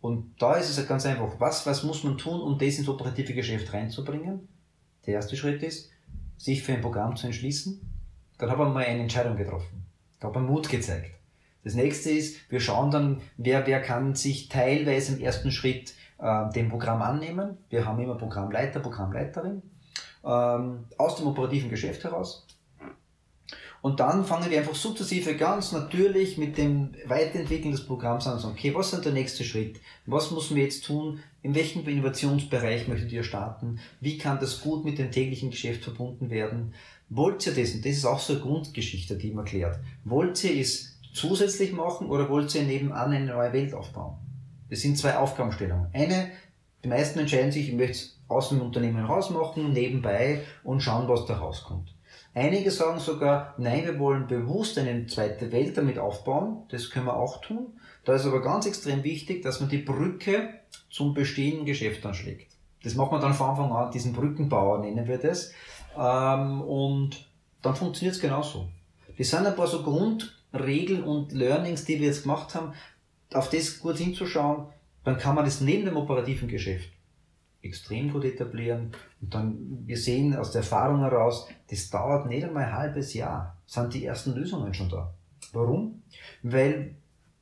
Und 0.00 0.34
da 0.40 0.54
ist 0.54 0.76
es 0.76 0.88
ganz 0.88 1.06
einfach, 1.06 1.38
was, 1.38 1.66
was 1.66 1.82
muss 1.82 2.04
man 2.04 2.18
tun, 2.18 2.40
um 2.40 2.58
das 2.58 2.78
ins 2.78 2.88
operative 2.88 3.34
Geschäft 3.34 3.72
reinzubringen? 3.72 4.48
Der 5.06 5.14
erste 5.14 5.36
Schritt 5.36 5.62
ist, 5.62 5.90
sich 6.36 6.62
für 6.62 6.72
ein 6.72 6.80
Programm 6.80 7.16
zu 7.16 7.26
entschließen. 7.26 7.80
Dann 8.38 8.50
haben 8.50 8.58
wir 8.58 8.68
mal 8.68 8.84
eine 8.84 9.02
Entscheidung 9.02 9.36
getroffen. 9.36 9.84
Da 10.18 10.28
haben 10.28 10.34
wir 10.34 10.40
Mut 10.40 10.68
gezeigt. 10.68 11.12
Das 11.62 11.74
nächste 11.74 12.10
ist, 12.10 12.50
wir 12.50 12.60
schauen 12.60 12.90
dann, 12.90 13.20
wer, 13.36 13.66
wer 13.66 13.82
kann 13.82 14.14
sich 14.14 14.48
teilweise 14.48 15.14
im 15.14 15.20
ersten 15.20 15.50
Schritt 15.50 15.94
äh, 16.18 16.50
dem 16.52 16.70
Programm 16.70 17.02
annehmen. 17.02 17.58
Wir 17.68 17.84
haben 17.84 18.00
immer 18.00 18.14
Programmleiter, 18.14 18.80
Programmleiterin 18.80 19.62
ähm, 20.24 20.84
aus 20.98 21.16
dem 21.16 21.26
operativen 21.26 21.70
Geschäft 21.70 22.04
heraus. 22.04 22.46
Und 23.82 24.00
dann 24.00 24.26
fangen 24.26 24.50
wir 24.50 24.58
einfach 24.58 24.74
sukzessive 24.74 25.36
ganz 25.36 25.72
natürlich 25.72 26.36
mit 26.36 26.58
dem 26.58 26.90
Weiterentwickeln 27.06 27.72
des 27.72 27.86
Programms 27.86 28.26
an 28.26 28.38
sagen, 28.38 28.54
okay, 28.54 28.74
was 28.74 28.92
ist 28.92 29.04
der 29.04 29.12
nächste 29.12 29.42
Schritt? 29.42 29.80
Was 30.04 30.30
müssen 30.30 30.56
wir 30.56 30.64
jetzt 30.64 30.84
tun? 30.84 31.20
In 31.42 31.54
welchem 31.54 31.86
Innovationsbereich 31.88 32.88
möchtet 32.88 33.10
ihr 33.10 33.24
starten? 33.24 33.80
Wie 34.00 34.18
kann 34.18 34.38
das 34.38 34.60
gut 34.60 34.84
mit 34.84 34.98
dem 34.98 35.10
täglichen 35.10 35.50
Geschäft 35.50 35.84
verbunden 35.84 36.28
werden? 36.28 36.74
Wollt 37.08 37.46
ihr 37.46 37.54
das? 37.54 37.74
Und 37.74 37.86
das 37.86 37.92
ist 37.92 38.04
auch 38.04 38.20
so 38.20 38.34
eine 38.34 38.42
Grundgeschichte, 38.42 39.16
die 39.16 39.30
man 39.30 39.46
klärt. 39.46 39.78
Wollt 40.04 40.44
ihr 40.44 40.60
es 40.60 40.98
zusätzlich 41.14 41.72
machen 41.72 42.08
oder 42.08 42.28
wollt 42.28 42.54
ihr 42.54 42.62
nebenan 42.62 43.12
eine 43.12 43.24
neue 43.24 43.52
Welt 43.54 43.72
aufbauen? 43.72 44.18
Das 44.68 44.80
sind 44.80 44.98
zwei 44.98 45.16
Aufgabenstellungen. 45.16 45.88
Eine, 45.94 46.30
die 46.84 46.88
meisten 46.88 47.18
entscheiden 47.18 47.50
sich, 47.50 47.68
ich 47.68 47.74
möchte 47.74 48.10
aus 48.30 48.50
dem 48.50 48.62
Unternehmen 48.62 49.04
rausmachen, 49.04 49.72
nebenbei 49.72 50.42
und 50.62 50.80
schauen, 50.80 51.08
was 51.08 51.26
da 51.26 51.38
rauskommt. 51.38 51.92
Einige 52.32 52.70
sagen 52.70 53.00
sogar, 53.00 53.54
nein, 53.58 53.84
wir 53.84 53.98
wollen 53.98 54.28
bewusst 54.28 54.78
eine 54.78 55.06
zweite 55.06 55.50
Welt 55.50 55.76
damit 55.76 55.98
aufbauen. 55.98 56.62
Das 56.68 56.90
können 56.90 57.06
wir 57.06 57.16
auch 57.16 57.40
tun. 57.40 57.78
Da 58.04 58.14
ist 58.14 58.24
aber 58.24 58.40
ganz 58.40 58.66
extrem 58.66 59.02
wichtig, 59.02 59.42
dass 59.42 59.60
man 59.60 59.68
die 59.68 59.78
Brücke 59.78 60.48
zum 60.90 61.12
bestehenden 61.12 61.66
Geschäft 61.66 62.06
anschlägt. 62.06 62.52
Das 62.84 62.94
macht 62.94 63.10
man 63.10 63.20
dann 63.20 63.34
von 63.34 63.50
Anfang 63.50 63.72
an, 63.72 63.90
diesen 63.90 64.12
Brückenbauer 64.12 64.78
nennen 64.78 65.08
wir 65.08 65.18
das. 65.18 65.52
Ähm, 65.98 66.62
und 66.62 67.28
dann 67.62 67.74
funktioniert 67.74 68.14
es 68.14 68.22
genauso. 68.22 68.68
Das 69.18 69.28
sind 69.28 69.44
ein 69.44 69.56
paar 69.56 69.66
so 69.66 69.82
Grundregeln 69.82 71.02
und 71.02 71.32
Learnings, 71.32 71.84
die 71.84 71.98
wir 71.98 72.06
jetzt 72.06 72.22
gemacht 72.22 72.54
haben, 72.54 72.72
auf 73.34 73.50
das 73.50 73.80
gut 73.80 73.98
hinzuschauen, 73.98 74.66
dann 75.04 75.18
kann 75.18 75.34
man 75.34 75.44
das 75.44 75.60
neben 75.60 75.84
dem 75.84 75.96
operativen 75.96 76.48
Geschäft 76.48 76.90
extrem 77.62 78.12
gut 78.12 78.24
etablieren. 78.24 78.92
Und 79.20 79.34
dann, 79.34 79.82
wir 79.86 79.96
sehen 79.96 80.36
aus 80.36 80.52
der 80.52 80.62
Erfahrung 80.62 81.00
heraus, 81.00 81.48
das 81.68 81.90
dauert 81.90 82.26
nicht 82.26 82.44
einmal 82.44 82.64
ein 82.64 82.72
halbes 82.72 83.14
Jahr, 83.14 83.56
sind 83.66 83.94
die 83.94 84.04
ersten 84.04 84.34
Lösungen 84.34 84.72
schon 84.74 84.88
da. 84.88 85.12
Warum? 85.52 86.02
Weil, 86.42 86.96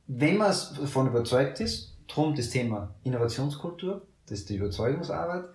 wenn 0.07 0.37
man 0.37 0.49
davon 0.49 1.07
überzeugt 1.07 1.59
ist, 1.59 1.97
drum 2.07 2.35
das 2.35 2.49
Thema 2.49 2.95
Innovationskultur, 3.03 4.05
das 4.25 4.39
ist 4.39 4.49
die 4.49 4.57
Überzeugungsarbeit, 4.57 5.45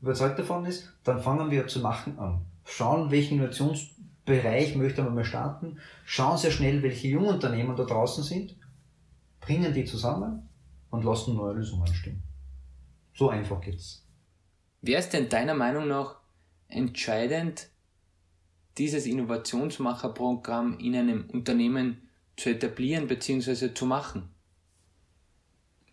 überzeugt 0.00 0.38
davon 0.38 0.64
ist, 0.66 0.92
dann 1.04 1.20
fangen 1.20 1.50
wir 1.50 1.66
zu 1.66 1.80
machen 1.80 2.18
an. 2.18 2.44
Schauen, 2.64 3.10
welchen 3.10 3.38
Innovationsbereich 3.38 4.76
möchte 4.76 5.02
man 5.02 5.14
mal 5.14 5.24
starten, 5.24 5.78
schauen 6.04 6.38
sehr 6.38 6.50
schnell, 6.50 6.82
welche 6.82 7.08
Jungunternehmen 7.08 7.76
da 7.76 7.84
draußen 7.84 8.24
sind, 8.24 8.56
bringen 9.40 9.74
die 9.74 9.84
zusammen 9.84 10.48
und 10.90 11.04
lassen 11.04 11.36
neue 11.36 11.54
Lösungen 11.54 11.86
entstehen. 11.86 12.22
So 13.14 13.28
einfach 13.28 13.60
geht's. 13.60 14.03
Wer 14.86 14.98
ist 14.98 15.14
denn 15.14 15.30
deiner 15.30 15.54
Meinung 15.54 15.88
nach 15.88 16.16
entscheidend, 16.68 17.70
dieses 18.76 19.06
Innovationsmacherprogramm 19.06 20.78
in 20.78 20.94
einem 20.94 21.24
Unternehmen 21.30 22.06
zu 22.36 22.50
etablieren 22.50 23.06
bzw. 23.06 23.72
zu 23.72 23.86
machen? 23.86 24.28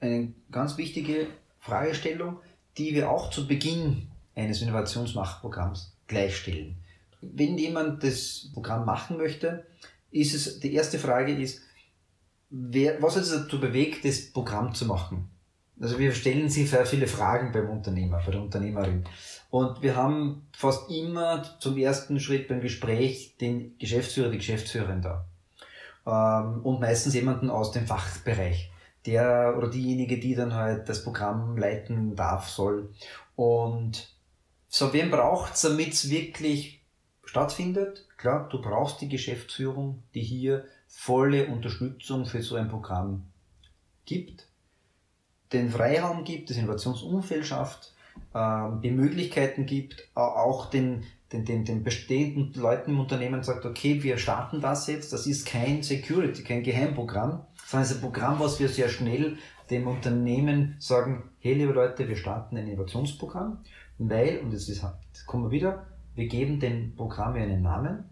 Eine 0.02 0.34
ganz 0.52 0.78
wichtige 0.78 1.28
Fragestellung, 1.60 2.42
die 2.78 2.94
wir 2.94 3.10
auch 3.10 3.30
zu 3.30 3.48
Beginn 3.48 4.10
eines 4.36 4.62
Innovationsmacherprogramms 4.62 5.96
gleichstellen. 6.08 6.76
Wenn 7.22 7.58
jemand 7.58 8.04
das 8.04 8.50
Programm 8.54 8.86
machen 8.86 9.16
möchte, 9.16 9.66
ist 10.10 10.34
es, 10.34 10.60
die 10.60 10.74
erste 10.74 11.00
Frage 11.00 11.34
ist, 11.34 11.62
wer, 12.50 13.02
was 13.02 13.16
hat 13.16 13.24
es 13.24 13.32
dazu 13.32 13.58
bewegt, 13.58 14.04
das 14.04 14.34
Programm 14.34 14.76
zu 14.76 14.86
machen? 14.86 15.31
Also 15.82 15.98
wir 15.98 16.14
stellen 16.14 16.48
sich 16.48 16.70
sehr 16.70 16.86
viele 16.86 17.08
Fragen 17.08 17.52
beim 17.52 17.68
Unternehmer, 17.70 18.22
bei 18.24 18.32
der 18.32 18.42
Unternehmerin. 18.42 19.04
Und 19.50 19.82
wir 19.82 19.96
haben 19.96 20.48
fast 20.52 20.92
immer 20.92 21.44
zum 21.60 21.76
ersten 21.76 22.20
Schritt 22.20 22.48
beim 22.48 22.62
Gespräch 22.62 23.36
den 23.42 23.78
Geschäftsführer, 23.80 24.30
die 24.30 24.38
Geschäftsführerin 24.38 25.02
da. 25.02 25.26
Ähm, 26.06 26.62
und 26.64 26.80
meistens 26.80 27.16
jemanden 27.16 27.50
aus 27.50 27.72
dem 27.72 27.88
Fachbereich. 27.88 28.72
Der 29.08 29.56
oder 29.58 29.68
diejenige, 29.68 30.20
die 30.20 30.36
dann 30.36 30.54
halt 30.54 30.88
das 30.88 31.04
Programm 31.04 31.58
leiten 31.58 32.16
darf, 32.16 32.48
soll. 32.50 32.94
Und 33.36 34.16
so, 34.68 34.94
wen 34.94 35.10
braucht's, 35.10 35.64
damit 35.64 35.94
es 35.94 36.12
wirklich 36.12 36.84
stattfindet? 37.24 38.08
Klar, 38.18 38.48
du 38.50 38.62
brauchst 38.62 39.02
die 39.02 39.10
Geschäftsführung, 39.10 40.04
die 40.14 40.22
hier 40.22 40.66
volle 40.88 41.48
Unterstützung 41.48 42.28
für 42.28 42.44
so 42.44 42.56
ein 42.56 42.70
Programm 42.70 43.26
gibt 44.06 44.51
den 45.54 45.70
Freiraum 45.70 46.24
gibt, 46.24 46.50
das 46.50 46.58
Innovationsumfeld 46.58 47.46
schafft, 47.46 47.94
ähm, 48.34 48.82
die 48.82 48.92
Möglichkeiten 48.92 49.66
gibt, 49.66 50.10
auch 50.16 50.70
den, 50.70 51.04
den, 51.32 51.46
den, 51.46 51.66
den 51.66 51.84
bestehenden 51.84 52.54
Leuten 52.54 52.92
im 52.92 53.00
Unternehmen 53.00 53.44
sagt, 53.44 53.66
okay, 53.66 54.02
wir 54.04 54.18
starten 54.18 54.62
das 54.62 54.88
jetzt, 54.88 55.14
das 55.14 55.28
ist 55.28 55.46
kein 55.46 55.84
Security, 55.84 56.44
kein 56.44 56.64
Geheimprogramm, 56.64 57.46
sondern 57.66 57.84
es 57.84 57.92
ist 57.92 57.98
ein 57.98 58.02
Programm, 58.02 58.40
was 58.40 58.60
wir 58.60 58.70
sehr 58.70 58.90
schnell 58.90 59.38
dem 59.70 59.88
Unternehmen 59.88 60.76
sagen, 60.80 61.24
hey 61.40 61.54
liebe 61.54 61.72
Leute, 61.72 62.08
wir 62.08 62.18
starten 62.18 62.58
ein 62.58 62.68
Innovationsprogramm, 62.68 63.60
weil, 63.98 64.40
und 64.40 64.54
das, 64.54 64.68
ist, 64.68 64.84
das 64.84 65.26
kommen 65.26 65.46
wir 65.46 65.52
wieder, 65.52 65.88
wir 66.16 66.28
geben 66.28 66.60
dem 66.60 66.96
Programm 66.96 67.36
einen 67.36 67.62
Namen 67.62 68.04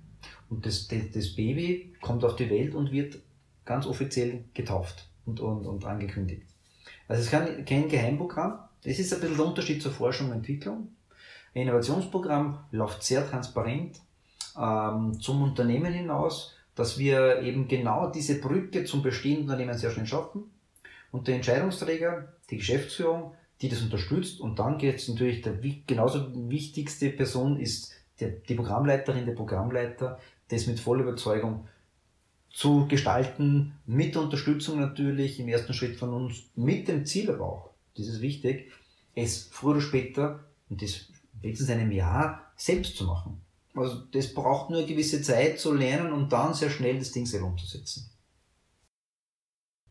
Und 0.49 0.65
das, 0.65 0.87
das, 0.87 1.11
das 1.13 1.35
Baby 1.35 1.93
kommt 2.01 2.23
auf 2.23 2.35
die 2.35 2.49
Welt 2.49 2.75
und 2.75 2.91
wird 2.91 3.19
ganz 3.65 3.85
offiziell 3.85 4.45
getauft 4.53 5.09
und, 5.25 5.39
und, 5.39 5.65
und 5.65 5.85
angekündigt. 5.85 6.48
Also 7.09 7.21
es 7.21 7.33
ist 7.33 7.65
kein, 7.65 7.89
Geheimprogramm. 7.89 8.59
Das 8.83 8.99
ist 8.99 9.11
ein 9.11 9.19
bisschen 9.19 9.35
der 9.35 9.45
Unterschied 9.45 9.81
zur 9.81 9.91
Forschung 9.91 10.27
und 10.27 10.37
Entwicklung. 10.37 10.89
Ein 11.55 11.63
Innovationsprogramm 11.63 12.59
läuft 12.71 13.03
sehr 13.03 13.27
transparent 13.27 13.99
ähm, 14.55 15.19
zum 15.19 15.41
Unternehmen 15.41 15.91
hinaus, 15.91 16.55
dass 16.75 16.99
wir 16.99 17.41
eben 17.41 17.67
genau 17.67 18.11
diese 18.11 18.39
Brücke 18.39 18.85
zum 18.85 19.01
bestehenden 19.01 19.45
Unternehmen 19.45 19.75
sehr 19.75 19.89
schnell 19.89 20.05
schaffen. 20.05 20.51
Und 21.11 21.27
der 21.27 21.35
Entscheidungsträger, 21.35 22.31
die 22.51 22.57
Geschäftsführung, 22.57 23.33
die 23.61 23.69
das 23.69 23.81
unterstützt. 23.81 24.39
Und 24.39 24.59
dann 24.59 24.77
geht 24.77 24.97
es 24.97 25.07
natürlich, 25.07 25.41
der 25.41 25.53
genauso 25.87 26.31
wichtigste 26.49 27.09
Person 27.09 27.59
ist 27.59 27.91
der, 28.19 28.29
die 28.29 28.53
Programmleiterin, 28.53 29.25
der 29.25 29.33
Programmleiter, 29.33 30.19
das 30.49 30.67
mit 30.67 30.79
voller 30.79 31.01
Überzeugung 31.01 31.67
zu 32.51 32.87
gestalten, 32.87 33.73
mit 33.85 34.17
Unterstützung 34.17 34.79
natürlich, 34.79 35.39
im 35.39 35.47
ersten 35.47 35.73
Schritt 35.73 35.97
von 35.97 36.13
uns, 36.13 36.43
mit 36.55 36.87
dem 36.87 37.05
Ziel 37.05 37.29
aber 37.31 37.45
auch, 37.45 37.69
das 37.95 38.07
ist 38.07 38.21
wichtig, 38.21 38.71
es 39.15 39.49
früher 39.51 39.71
oder 39.71 39.81
später, 39.81 40.45
und 40.69 40.81
das 40.81 41.07
wenigstens 41.41 41.69
einem 41.69 41.91
Jahr, 41.91 42.51
selbst 42.55 42.97
zu 42.97 43.05
machen. 43.05 43.41
Also 43.75 43.97
das 44.11 44.33
braucht 44.33 44.69
nur 44.69 44.79
eine 44.79 44.87
gewisse 44.87 45.21
Zeit 45.21 45.59
zu 45.59 45.73
lernen 45.73 46.11
und 46.11 46.31
dann 46.31 46.53
sehr 46.53 46.69
schnell 46.69 46.99
das 46.99 47.11
Ding 47.11 47.25
selber 47.25 47.47
umzusetzen. 47.47 48.09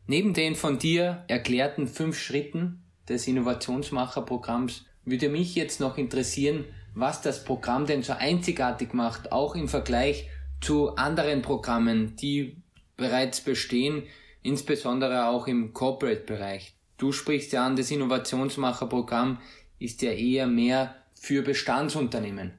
Neben 0.05 0.33
den 0.33 0.55
von 0.55 0.79
dir 0.79 1.23
erklärten 1.27 1.87
fünf 1.87 2.19
Schritten 2.19 2.83
des 3.07 3.27
Innovationsmacherprogramms 3.27 4.85
würde 5.05 5.29
mich 5.29 5.55
jetzt 5.55 5.79
noch 5.79 5.97
interessieren, 5.97 6.65
was 6.93 7.21
das 7.21 7.43
Programm 7.43 7.85
denn 7.85 8.03
so 8.03 8.13
einzigartig 8.13 8.93
macht, 8.93 9.31
auch 9.31 9.55
im 9.55 9.67
Vergleich 9.67 10.27
zu 10.61 10.95
anderen 10.95 11.41
Programmen, 11.41 12.15
die 12.15 12.57
bereits 12.97 13.41
bestehen, 13.41 14.03
insbesondere 14.41 15.27
auch 15.27 15.47
im 15.47 15.73
Corporate-Bereich. 15.73 16.73
Du 16.97 17.11
sprichst 17.11 17.53
ja 17.53 17.65
an, 17.65 17.75
das 17.75 17.91
Innovationsmacherprogramm 17.91 19.39
ist 19.79 20.01
ja 20.01 20.11
eher 20.11 20.47
mehr 20.47 20.95
für 21.13 21.41
Bestandsunternehmen. 21.41 22.53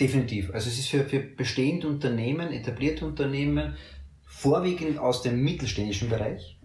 Definitiv. 0.00 0.52
Also 0.52 0.68
es 0.68 0.78
ist 0.78 0.88
für, 0.88 1.04
für 1.04 1.20
bestehende 1.20 1.86
Unternehmen, 1.86 2.52
etablierte 2.52 3.06
Unternehmen, 3.06 3.76
vorwiegend 4.24 4.98
aus 4.98 5.22
dem 5.22 5.42
mittelständischen 5.42 6.08
Bereich. 6.08 6.58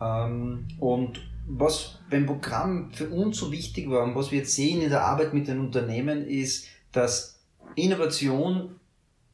Ähm, 0.00 0.68
und 0.78 1.20
was 1.46 1.98
beim 2.10 2.26
Programm 2.26 2.92
für 2.92 3.08
uns 3.08 3.38
so 3.38 3.50
wichtig 3.50 3.90
war 3.90 4.04
und 4.04 4.14
was 4.14 4.30
wir 4.30 4.38
jetzt 4.38 4.54
sehen 4.54 4.80
in 4.80 4.90
der 4.90 5.04
Arbeit 5.04 5.34
mit 5.34 5.48
den 5.48 5.58
Unternehmen 5.58 6.26
ist, 6.26 6.68
dass 6.92 7.40
Innovation 7.74 8.76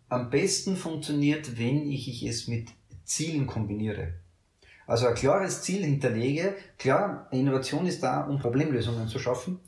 am 0.08 0.30
besten 0.30 0.76
funktioniert, 0.76 1.58
wenn 1.58 1.90
ich 1.90 2.22
es 2.24 2.48
mit 2.48 2.68
Zielen 3.04 3.46
kombiniere. 3.46 4.14
Also 4.86 5.06
ein 5.06 5.14
klares 5.14 5.62
Ziel 5.62 5.84
hinterlege. 5.84 6.54
Klar, 6.78 7.28
Innovation 7.30 7.86
ist 7.86 8.02
da, 8.02 8.22
um 8.22 8.38
Problemlösungen 8.38 9.08
zu 9.08 9.18
schaffen 9.18 9.60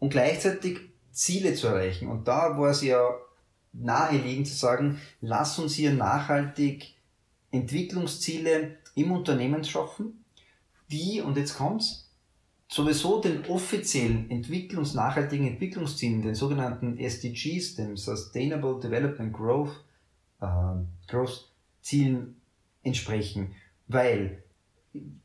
und 0.00 0.10
gleichzeitig 0.10 0.80
Ziele 1.12 1.54
zu 1.54 1.68
erreichen. 1.68 2.08
Und 2.08 2.26
da 2.26 2.58
war 2.58 2.70
es 2.70 2.82
ja 2.82 3.08
naheliegend 3.72 4.48
zu 4.48 4.54
sagen, 4.54 5.00
lass 5.20 5.58
uns 5.58 5.74
hier 5.74 5.92
nachhaltig 5.92 6.94
Entwicklungsziele 7.50 8.76
im 8.94 9.12
Unternehmen 9.12 9.64
schaffen, 9.64 10.24
die, 10.90 11.20
und 11.20 11.36
jetzt 11.36 11.56
kommt's, 11.56 12.07
sowieso 12.68 13.20
den 13.20 13.46
offiziellen 13.46 14.30
Entwicklungs-, 14.30 14.94
nachhaltigen 14.94 15.48
Entwicklungszielen, 15.48 16.22
den 16.22 16.34
sogenannten 16.34 16.98
SDGs, 16.98 17.76
dem 17.76 17.96
Sustainable 17.96 18.78
Development 18.80 19.32
Growth, 19.32 19.84
äh, 20.40 20.46
Growth 21.08 21.50
Zielen 21.80 22.40
entsprechen. 22.82 23.54
Weil 23.86 24.42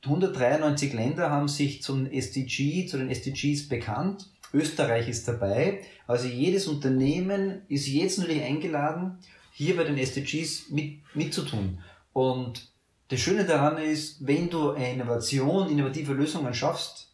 193 0.03 0.93
Länder 0.93 1.29
haben 1.29 1.49
sich 1.49 1.81
zum 1.83 2.09
SDG, 2.09 2.85
zu 2.85 2.97
den 2.97 3.09
SDGs 3.09 3.67
bekannt. 3.67 4.29
Österreich 4.53 5.09
ist 5.09 5.27
dabei. 5.27 5.81
Also 6.07 6.27
jedes 6.27 6.67
Unternehmen 6.67 7.63
ist 7.67 7.87
jetzt 7.87 8.19
natürlich 8.19 8.43
eingeladen, 8.43 9.17
hier 9.51 9.75
bei 9.75 9.83
den 9.83 9.97
SDGs 9.97 10.69
mit, 10.69 10.99
mitzutun. 11.13 11.79
Und 12.13 12.71
das 13.09 13.19
Schöne 13.19 13.45
daran 13.45 13.77
ist, 13.77 14.25
wenn 14.25 14.49
du 14.49 14.71
eine 14.71 14.93
Innovation, 14.93 15.69
innovative 15.69 16.13
Lösungen 16.13 16.53
schaffst 16.53 17.12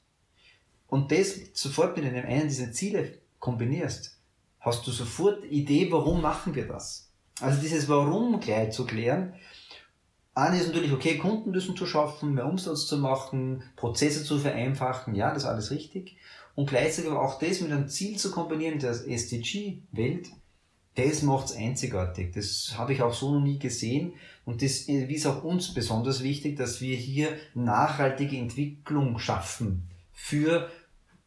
und 0.90 1.12
das 1.12 1.36
sofort 1.54 1.96
mit 1.96 2.06
einem 2.06 2.26
einen 2.26 2.48
dieser 2.48 2.72
Ziele 2.72 3.20
kombinierst, 3.40 4.18
hast 4.60 4.86
du 4.86 4.92
sofort 4.92 5.44
Idee, 5.46 5.92
warum 5.92 6.22
machen 6.22 6.56
wir 6.56 6.68
das? 6.68 7.10
Also 7.40 7.62
dieses 7.62 7.88
Warum 7.88 8.40
gleich 8.40 8.72
zu 8.72 8.86
klären. 8.86 9.34
Eine 10.36 10.60
ist 10.60 10.68
natürlich, 10.68 10.92
okay, 10.92 11.18
Kundenlösungen 11.18 11.78
zu 11.78 11.86
schaffen, 11.86 12.34
mehr 12.34 12.46
Umsatz 12.46 12.88
zu 12.88 12.98
machen, 12.98 13.64
Prozesse 13.76 14.24
zu 14.24 14.40
vereinfachen, 14.40 15.16
ja, 15.16 15.34
das 15.34 15.44
ist 15.44 15.50
alles 15.50 15.72
richtig. 15.72 16.18
Und 16.56 16.70
gleichzeitig 16.70 17.10
aber 17.12 17.22
auch 17.22 17.40
das 17.40 17.62
mit 17.62 17.72
einem 17.72 17.88
Ziel 17.88 18.18
zu 18.18 18.32
kombinieren, 18.32 18.80
der 18.80 18.92
SDG-Welt, 18.92 20.30
das 20.96 21.22
macht's 21.22 21.56
einzigartig. 21.56 22.34
Das 22.34 22.74
habe 22.78 22.94
ich 22.94 23.02
auch 23.02 23.14
so 23.14 23.34
noch 23.34 23.42
nie 23.42 23.60
gesehen. 23.60 24.14
Und 24.44 24.62
das 24.62 24.82
ist 24.82 25.26
auch 25.28 25.44
uns 25.44 25.74
besonders 25.74 26.24
wichtig, 26.24 26.58
dass 26.58 26.82
wir 26.82 26.98
hier 26.98 27.30
nachhaltige 27.54 28.38
Entwicklung 28.38 29.18
schaffen 29.20 29.90
für 30.12 30.70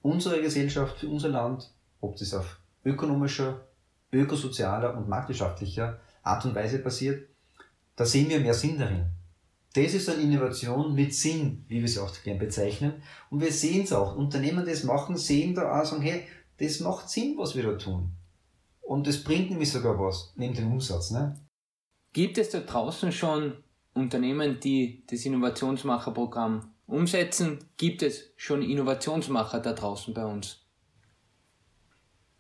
unsere 0.02 0.40
Gesellschaft, 0.42 0.98
für 0.98 1.08
unser 1.08 1.28
Land, 1.28 1.72
ob 2.00 2.16
das 2.16 2.34
auf 2.34 2.60
ökonomischer, 2.84 3.66
ökosozialer 4.12 4.96
und 4.96 5.08
marktwirtschaftlicher 5.08 6.00
Art 6.22 6.44
und 6.44 6.54
Weise 6.54 6.78
passiert. 6.78 7.28
Da 7.96 8.04
sehen 8.04 8.28
wir 8.28 8.40
mehr 8.40 8.54
Sinn 8.54 8.78
darin. 8.78 9.06
Das 9.74 9.94
ist 9.94 10.08
eine 10.08 10.22
Innovation 10.22 10.94
mit 10.94 11.14
Sinn, 11.14 11.64
wie 11.68 11.80
wir 11.80 11.88
sie 11.88 12.00
auch 12.00 12.12
gern 12.22 12.38
bezeichnen. 12.38 13.02
Und 13.30 13.40
wir 13.40 13.52
sehen 13.52 13.84
es 13.84 13.92
auch. 13.92 14.16
Unternehmen, 14.16 14.64
die 14.66 14.70
das 14.70 14.84
machen, 14.84 15.16
sehen 15.16 15.54
da 15.54 15.80
auch, 15.80 15.84
sagen, 15.84 16.02
hey, 16.02 16.24
das 16.58 16.80
macht 16.80 17.08
Sinn, 17.08 17.36
was 17.38 17.56
wir 17.56 17.62
da 17.62 17.76
tun. 17.76 18.12
Und 18.82 19.06
das 19.06 19.24
bringt 19.24 19.50
nämlich 19.50 19.72
sogar 19.72 19.98
was, 19.98 20.32
neben 20.36 20.54
dem 20.54 20.70
Umsatz. 20.70 21.10
Ne? 21.10 21.40
Gibt 22.12 22.36
es 22.36 22.50
da 22.50 22.60
draußen 22.60 23.12
schon 23.12 23.54
Unternehmen, 23.94 24.60
die 24.60 25.04
das 25.06 25.24
Innovationsmacherprogramm 25.24 26.71
umsetzen? 26.86 27.58
Gibt 27.76 28.02
es 28.02 28.30
schon 28.36 28.62
Innovationsmacher 28.62 29.60
da 29.60 29.72
draußen 29.72 30.14
bei 30.14 30.24
uns? 30.24 30.60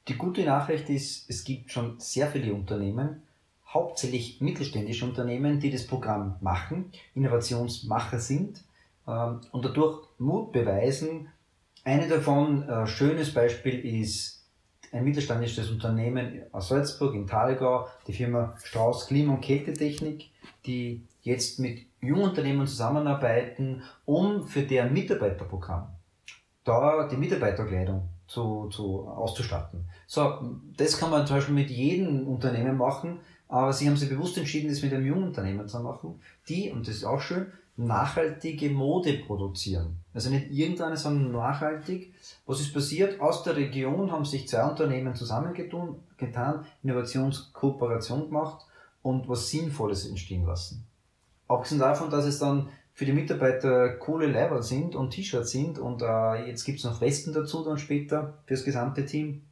Die 0.08 0.16
gute 0.16 0.44
Nachricht 0.44 0.88
ist, 0.90 1.30
es 1.30 1.44
gibt 1.44 1.70
schon 1.70 2.00
sehr 2.00 2.26
viele 2.26 2.52
Unternehmen, 2.52 3.22
hauptsächlich 3.66 4.40
mittelständische 4.40 5.04
Unternehmen, 5.04 5.60
die 5.60 5.70
das 5.70 5.86
Programm 5.86 6.36
machen, 6.40 6.92
Innovationsmacher 7.14 8.18
sind 8.18 8.64
ähm, 9.06 9.40
und 9.52 9.64
dadurch 9.64 10.08
Mut 10.18 10.52
beweisen. 10.52 11.28
Eine 11.84 12.08
davon, 12.08 12.64
ein 12.64 12.84
äh, 12.84 12.86
schönes 12.86 13.32
Beispiel 13.32 13.78
ist 14.00 14.44
ein 14.92 15.04
mittelständisches 15.04 15.70
Unternehmen 15.70 16.42
aus 16.52 16.68
Salzburg 16.68 17.14
in 17.14 17.26
Thalgau, 17.26 17.86
die 18.06 18.12
Firma 18.12 18.56
Strauß 18.62 19.06
Klima- 19.06 19.34
und 19.34 19.40
Kältetechnik, 19.40 20.30
die 20.66 21.06
jetzt 21.22 21.58
mit 21.58 21.86
Jungunternehmen 22.02 22.66
zusammenarbeiten, 22.66 23.82
um 24.04 24.46
für 24.46 24.62
deren 24.62 24.92
Mitarbeiterprogramm 24.92 25.88
da 26.64 27.08
die 27.08 27.16
Mitarbeiterkleidung 27.16 28.08
zu, 28.26 28.68
zu, 28.68 29.06
auszustatten. 29.08 29.88
So, 30.06 30.58
das 30.76 30.98
kann 30.98 31.10
man 31.10 31.26
zum 31.26 31.36
Beispiel 31.36 31.54
mit 31.54 31.70
jedem 31.70 32.26
Unternehmen 32.28 32.76
machen, 32.76 33.20
aber 33.48 33.72
sie 33.72 33.88
haben 33.88 33.96
sich 33.96 34.08
bewusst 34.08 34.38
entschieden, 34.38 34.68
das 34.68 34.82
mit 34.82 34.92
einem 34.92 35.06
jungen 35.06 35.24
Unternehmen 35.24 35.68
zu 35.68 35.80
machen, 35.80 36.20
die, 36.48 36.70
und 36.70 36.86
das 36.86 36.96
ist 36.96 37.04
auch 37.04 37.20
schön, 37.20 37.46
nachhaltige 37.76 38.70
Mode 38.70 39.14
produzieren. 39.26 39.96
Also 40.14 40.30
nicht 40.30 40.50
irgendeine, 40.50 40.96
sondern 40.96 41.32
nachhaltig. 41.32 42.14
Was 42.46 42.60
ist 42.60 42.74
passiert? 42.74 43.20
Aus 43.20 43.42
der 43.42 43.56
Region 43.56 44.12
haben 44.12 44.26
sich 44.26 44.46
zwei 44.46 44.64
Unternehmen 44.64 45.14
zusammengetan, 45.14 45.96
getan, 46.18 46.66
Innovationskooperation 46.82 48.26
gemacht 48.26 48.66
und 49.00 49.28
was 49.28 49.50
Sinnvolles 49.50 50.06
entstehen 50.06 50.44
lassen. 50.44 50.86
Abgesehen 51.52 51.80
davon, 51.80 52.08
dass 52.08 52.24
es 52.24 52.38
dann 52.38 52.68
für 52.94 53.04
die 53.04 53.12
Mitarbeiter 53.12 53.90
coole 53.96 54.26
Leiber 54.26 54.62
sind 54.62 54.94
und 54.94 55.10
T-Shirts 55.10 55.50
sind 55.50 55.78
und 55.78 56.02
äh, 56.02 56.46
jetzt 56.46 56.64
gibt's 56.64 56.84
noch 56.84 57.00
Westen 57.00 57.32
dazu 57.32 57.64
dann 57.64 57.78
später 57.78 58.38
fürs 58.46 58.64
gesamte 58.64 59.04
Team, 59.06 59.42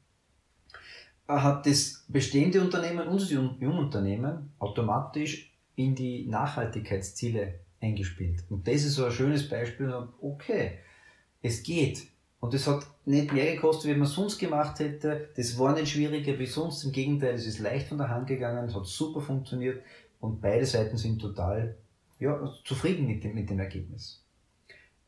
äh, 1.28 1.32
hat 1.32 1.66
das 1.66 2.04
bestehende 2.08 2.60
Unternehmen, 2.60 3.06
unser 3.06 3.32
Jungunternehmen, 3.32 4.52
automatisch 4.58 5.52
in 5.76 5.94
die 5.94 6.26
Nachhaltigkeitsziele 6.26 7.60
eingespielt. 7.80 8.44
Und 8.50 8.66
das 8.66 8.84
ist 8.84 8.94
so 8.94 9.04
ein 9.04 9.12
schönes 9.12 9.48
Beispiel, 9.48 9.94
okay, 10.20 10.78
es 11.42 11.62
geht. 11.62 12.02
Und 12.40 12.54
es 12.54 12.66
hat 12.66 12.86
nicht 13.04 13.32
mehr 13.32 13.54
gekostet, 13.54 13.90
wie 13.90 13.98
man 13.98 14.08
sonst 14.08 14.38
gemacht 14.38 14.78
hätte. 14.78 15.28
Das 15.36 15.58
war 15.58 15.74
nicht 15.74 15.90
schwieriger 15.90 16.38
wie 16.38 16.46
sonst. 16.46 16.84
Im 16.84 16.92
Gegenteil, 16.92 17.34
es 17.34 17.46
ist 17.46 17.58
leicht 17.58 17.88
von 17.88 17.98
der 17.98 18.08
Hand 18.08 18.26
gegangen, 18.26 18.66
es 18.66 18.74
hat 18.74 18.86
super 18.86 19.20
funktioniert 19.20 19.82
und 20.20 20.40
beide 20.40 20.64
Seiten 20.64 20.96
sind 20.96 21.20
total 21.20 21.76
ja, 22.20 22.38
zufrieden 22.64 23.06
mit 23.06 23.24
dem, 23.24 23.35
mit 23.35 23.50
dem 23.50 23.59
Ergebnis. 23.59 24.24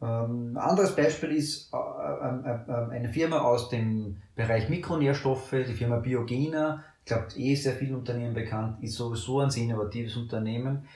Ähm, 0.01 0.57
anderes 0.57 0.97
Beispiel 0.97 1.31
ist 1.31 1.73
äh, 1.73 1.77
äh, 1.77 2.59
äh, 2.67 2.91
eine 2.91 3.09
Firma 3.09 3.41
aus 3.43 3.69
dem 3.69 4.17
Bereich 4.35 4.69
Mikronährstoffe, 4.69 5.51
die 5.51 5.75
Firma 5.75 5.99
Biogena, 5.99 6.83
ich 7.01 7.07
glaube, 7.07 7.29
eh 7.37 7.55
sehr 7.55 7.75
vielen 7.75 7.95
Unternehmen 7.95 8.35
bekannt, 8.35 8.83
ist 8.83 8.95
sowieso 8.95 9.41
ein 9.41 9.51
sehr 9.51 9.65
innovatives 9.65 10.17
Unternehmen. 10.17 10.87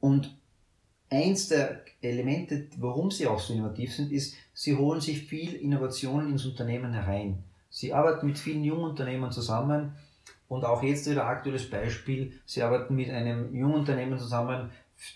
Und 0.00 0.34
eins 1.10 1.48
der 1.48 1.84
Elemente, 2.00 2.68
warum 2.78 3.10
sie 3.10 3.26
auch 3.26 3.38
so 3.38 3.52
innovativ 3.52 3.94
sind, 3.94 4.12
ist, 4.12 4.34
sie 4.54 4.76
holen 4.76 5.00
sich 5.00 5.26
viel 5.26 5.54
Innovationen 5.54 6.30
ins 6.30 6.46
Unternehmen 6.46 6.92
herein. 6.92 7.44
Sie 7.68 7.92
arbeiten 7.92 8.26
mit 8.26 8.38
vielen 8.38 8.64
jungen 8.64 8.90
Unternehmen 8.90 9.30
zusammen 9.30 9.92
und 10.48 10.64
auch 10.64 10.82
jetzt 10.82 11.10
wieder 11.10 11.26
aktuelles 11.26 11.70
Beispiel, 11.70 12.32
sie 12.44 12.62
arbeiten 12.62 12.94
mit 12.94 13.08
einem 13.08 13.54
jungen 13.54 13.76
Unternehmen 13.76 14.18
zusammen, 14.18 14.70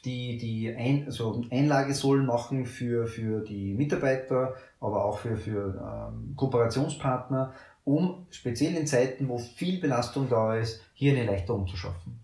die, 0.05 0.37
die 0.37 0.75
Ein, 0.75 1.05
also 1.07 1.44
Einlagesäulen 1.51 2.27
machen 2.27 2.66
für, 2.66 3.07
für 3.07 3.40
die 3.40 3.75
Mitarbeiter, 3.75 4.55
aber 4.81 5.05
auch 5.05 5.18
für, 5.18 5.37
für 5.37 6.11
ähm, 6.12 6.35
Kooperationspartner, 6.37 7.53
um 7.85 8.27
speziell 8.31 8.75
in 8.75 8.87
Zeiten, 8.87 9.29
wo 9.29 9.38
viel 9.38 9.81
Belastung 9.81 10.29
da 10.29 10.57
ist, 10.57 10.83
hier 10.94 11.12
eine 11.12 11.25
Erleichterung 11.25 11.66
zu 11.66 11.77
schaffen. 11.77 12.18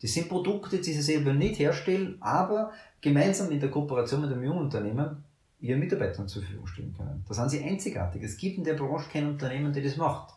Das 0.00 0.12
sind 0.12 0.28
Produkte, 0.28 0.78
die 0.78 0.92
sie 0.92 1.02
selber 1.02 1.32
nicht 1.32 1.58
herstellen, 1.58 2.16
aber 2.20 2.72
gemeinsam 3.00 3.50
in 3.50 3.60
der 3.60 3.70
Kooperation 3.70 4.22
mit 4.22 4.32
einem 4.32 4.42
jungen 4.42 4.62
Unternehmen 4.62 5.24
ihren 5.60 5.78
Mitarbeitern 5.78 6.26
zur 6.26 6.42
Verfügung 6.42 6.66
stellen 6.66 6.94
können. 6.96 7.24
Da 7.28 7.34
sind 7.34 7.50
sie 7.50 7.62
einzigartig. 7.62 8.22
Es 8.22 8.36
gibt 8.36 8.58
in 8.58 8.64
der 8.64 8.74
Branche 8.74 9.08
kein 9.12 9.28
Unternehmen, 9.28 9.72
der 9.72 9.82
das 9.82 9.96
macht. 9.96 10.34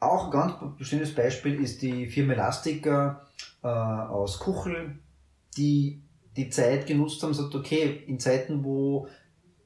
Auch 0.00 0.26
ein 0.26 0.30
ganz 0.30 0.54
schönes 0.88 1.14
Beispiel 1.14 1.60
ist 1.60 1.82
die 1.82 2.06
Firma 2.06 2.32
Elastica 2.32 3.22
äh, 3.62 3.66
aus 3.66 4.38
Kuchel, 4.38 4.98
die 5.54 6.04
die 6.36 6.50
Zeit 6.50 6.86
genutzt 6.86 7.22
haben 7.22 7.34
sagt, 7.34 7.54
okay, 7.54 8.02
in 8.06 8.18
Zeiten, 8.18 8.64
wo, 8.64 9.08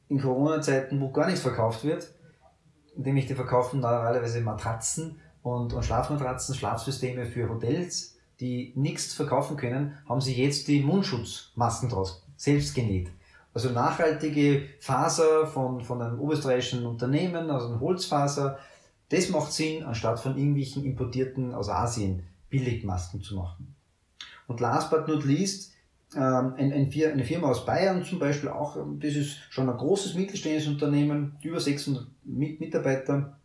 in 0.09 0.21
Corona-Zeiten, 0.21 1.01
wo 1.01 1.11
gar 1.11 1.27
nichts 1.27 1.41
verkauft 1.41 1.85
wird, 1.85 2.13
nämlich 2.97 3.27
die 3.27 3.35
verkaufen 3.35 3.81
normalerweise 3.81 4.41
Matratzen 4.41 5.21
und, 5.43 5.73
und 5.73 5.85
Schlafmatratzen, 5.85 6.55
Schlafsysteme 6.55 7.27
für 7.27 7.49
Hotels, 7.49 8.19
die 8.41 8.73
nichts 8.77 9.15
verkaufen 9.15 9.57
können, 9.57 9.99
haben 10.09 10.21
sie 10.21 10.35
jetzt 10.35 10.69
die 10.69 10.83
Mundschutzmasken 10.83 11.89
draus 11.89 12.27
selbst 12.37 12.75
genäht. 12.75 13.11
Also 13.55 13.71
nachhaltige 13.71 14.69
Faser 14.79 15.47
von, 15.47 15.81
von 15.81 16.03
einem 16.03 16.21
oberösterreichischen 16.21 16.87
Unternehmen, 16.87 17.51
also 17.51 17.73
ein 17.73 17.81
Holzfaser, 17.81 18.59
das 19.09 19.31
macht 19.31 19.53
Sinn, 19.53 19.85
anstatt 19.85 20.21
von 20.21 20.37
irgendwelchen 20.37 20.85
importierten 20.85 21.55
aus 21.55 21.71
Asien 21.71 22.27
Billigmasken 22.51 23.23
zu 23.23 23.37
machen. 23.37 23.75
Und 24.47 24.61
last 24.61 24.91
but 24.91 25.09
not 25.09 25.25
least, 25.25 25.73
ähm, 26.17 26.55
eine 26.57 27.25
Firma 27.25 27.49
aus 27.49 27.67
Bayern 27.67 28.03
zum 28.03 28.19
Beispiel 28.19 28.49
auch, 28.49 28.77
ähm, 28.77 28.99
das 29.01 29.15
ist 29.15 29.37
schon 29.51 29.69
ein 29.69 29.77
großes 29.77 30.15
mittelständisches 30.15 30.73
Unternehmen, 30.73 31.37
über 31.43 31.61
600 31.61 32.07
Mitarbeiter, 32.25 33.39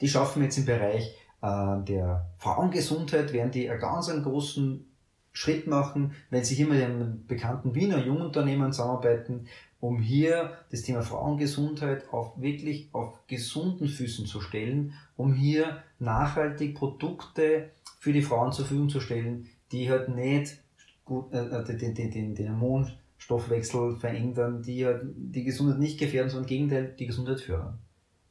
die 0.00 0.08
schaffen 0.08 0.42
jetzt 0.42 0.58
im 0.58 0.64
Bereich 0.64 1.16
äh, 1.40 1.82
der 1.84 2.30
Frauengesundheit, 2.38 3.32
werden 3.32 3.52
die 3.52 3.70
einen 3.70 3.80
ganz 3.80 4.08
einen 4.08 4.24
großen 4.24 4.86
Schritt 5.32 5.66
machen, 5.66 6.12
wenn 6.30 6.44
sie 6.44 6.54
hier 6.54 6.66
mit 6.66 6.82
einem 6.82 7.26
bekannten 7.26 7.74
Wiener 7.74 8.04
Jungunternehmen 8.04 8.72
zusammenarbeiten, 8.72 9.46
um 9.80 10.00
hier 10.00 10.58
das 10.70 10.82
Thema 10.82 11.02
Frauengesundheit 11.02 12.12
auf 12.12 12.40
wirklich 12.40 12.90
auf 12.92 13.26
gesunden 13.26 13.88
Füßen 13.88 14.26
zu 14.26 14.40
stellen, 14.40 14.94
um 15.16 15.32
hier 15.32 15.82
nachhaltig 15.98 16.76
Produkte 16.76 17.70
für 17.98 18.12
die 18.12 18.22
Frauen 18.22 18.52
zur 18.52 18.66
Verfügung 18.66 18.90
zu 18.90 19.00
stellen, 19.00 19.48
die 19.72 19.90
halt 19.90 20.08
nicht 20.08 20.61
gut, 21.04 21.32
äh, 21.32 21.44
äh 21.44 21.76
den, 21.76 21.94
den, 21.94 22.10
den, 22.10 22.34
den 22.34 22.60
Hormonstoffwechsel 22.60 23.96
verändern, 23.96 24.62
die 24.62 24.86
halt 24.86 25.02
die 25.16 25.44
Gesundheit 25.44 25.78
nicht 25.78 25.98
gefährden, 25.98 26.30
sondern 26.30 26.44
im 26.44 26.48
Gegenteil 26.48 26.94
die 26.98 27.06
Gesundheit 27.06 27.40
fördern. 27.40 27.78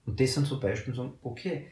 Und 0.05 0.19
das 0.19 0.34
sind 0.34 0.47
so 0.47 0.60
Beispiele, 0.60 0.95
so, 0.95 1.13
okay, 1.21 1.67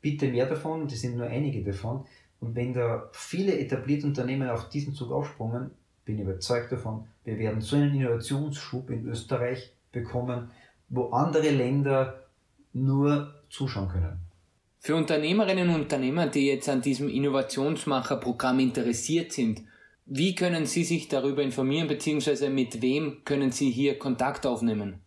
bitte 0.00 0.28
mehr 0.28 0.46
davon, 0.46 0.88
das 0.88 1.00
sind 1.00 1.16
nur 1.16 1.26
einige 1.26 1.62
davon. 1.62 2.04
Und 2.40 2.54
wenn 2.54 2.72
da 2.72 3.08
viele 3.12 3.58
etablierte 3.58 4.06
Unternehmen 4.06 4.48
auf 4.48 4.68
diesen 4.68 4.94
Zug 4.94 5.12
aufsprungen, 5.12 5.70
bin 6.04 6.16
ich 6.16 6.22
überzeugt 6.22 6.72
davon, 6.72 7.06
wir 7.24 7.38
werden 7.38 7.60
so 7.60 7.76
einen 7.76 7.94
Innovationsschub 7.94 8.90
in 8.90 9.06
Österreich 9.06 9.74
bekommen, 9.92 10.50
wo 10.88 11.10
andere 11.10 11.50
Länder 11.50 12.24
nur 12.72 13.34
zuschauen 13.50 13.88
können. 13.88 14.18
Für 14.78 14.96
Unternehmerinnen 14.96 15.68
und 15.68 15.82
Unternehmer, 15.82 16.26
die 16.26 16.46
jetzt 16.46 16.68
an 16.68 16.80
diesem 16.80 17.08
Innovationsmacherprogramm 17.08 18.60
interessiert 18.60 19.32
sind, 19.32 19.62
wie 20.06 20.34
können 20.34 20.66
Sie 20.66 20.84
sich 20.84 21.08
darüber 21.08 21.42
informieren, 21.42 21.88
beziehungsweise 21.88 22.50
mit 22.50 22.82
wem 22.82 23.24
können 23.24 23.52
Sie 23.52 23.70
hier 23.70 23.98
Kontakt 23.98 24.46
aufnehmen? 24.46 25.00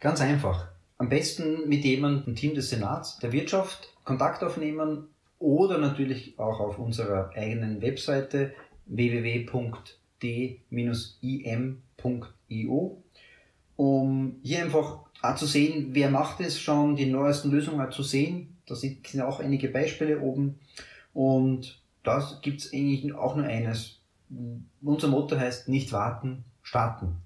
Ganz 0.00 0.20
einfach. 0.20 0.68
Am 0.96 1.08
besten 1.08 1.68
mit 1.68 1.84
jemandem, 1.84 2.34
Team 2.34 2.54
des 2.54 2.70
Senats, 2.70 3.18
der 3.18 3.32
Wirtschaft, 3.32 3.94
Kontakt 4.04 4.42
aufnehmen 4.42 5.08
oder 5.38 5.78
natürlich 5.78 6.38
auch 6.38 6.60
auf 6.60 6.78
unserer 6.78 7.30
eigenen 7.34 7.80
Webseite 7.82 8.54
www.d-im.io, 8.86 9.52
um 13.76 14.36
hier 14.42 14.64
einfach 14.64 14.98
zu 15.36 15.46
sehen, 15.46 15.88
wer 15.92 16.10
macht 16.10 16.40
es 16.40 16.60
schon, 16.60 16.96
die 16.96 17.06
neuesten 17.06 17.50
Lösungen 17.50 17.92
zu 17.92 18.02
sehen. 18.02 18.56
Da 18.66 18.74
sind 18.74 19.06
auch 19.20 19.40
einige 19.40 19.68
Beispiele 19.68 20.20
oben 20.20 20.58
und 21.12 21.80
da 22.02 22.38
gibt 22.42 22.60
es 22.60 22.72
eigentlich 22.72 23.14
auch 23.14 23.36
nur 23.36 23.46
eines 23.46 23.97
unser 24.82 25.08
Motto 25.08 25.36
heißt 25.38 25.68
nicht 25.68 25.92
warten, 25.92 26.44
starten. 26.62 27.16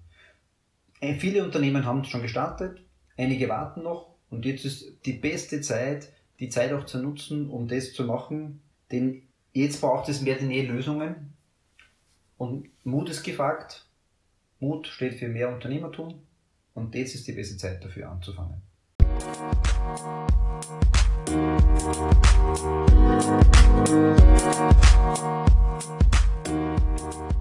Äh, 1.00 1.14
viele 1.14 1.44
Unternehmen 1.44 1.84
haben 1.84 2.04
schon 2.04 2.22
gestartet, 2.22 2.80
einige 3.16 3.48
warten 3.48 3.82
noch 3.82 4.14
und 4.30 4.44
jetzt 4.44 4.64
ist 4.64 5.04
die 5.04 5.14
beste 5.14 5.60
Zeit, 5.60 6.12
die 6.38 6.48
Zeit 6.48 6.72
auch 6.72 6.86
zu 6.86 6.98
nutzen, 6.98 7.50
um 7.50 7.68
das 7.68 7.92
zu 7.92 8.04
machen, 8.04 8.62
denn 8.90 9.22
jetzt 9.52 9.80
braucht 9.80 10.08
es 10.08 10.22
mehr 10.22 10.36
denn 10.36 10.50
je 10.50 10.62
Lösungen 10.62 11.34
und 12.38 12.68
Mut 12.84 13.10
ist 13.10 13.22
gefragt. 13.22 13.86
Mut 14.60 14.86
steht 14.86 15.14
für 15.14 15.28
mehr 15.28 15.52
Unternehmertum 15.52 16.22
und 16.74 16.94
jetzt 16.94 17.14
ist 17.14 17.26
die 17.26 17.32
beste 17.32 17.56
Zeit 17.56 17.84
dafür 17.84 18.10
anzufangen. 18.10 18.62
Musik 25.02 25.52
Bye. 27.02 27.31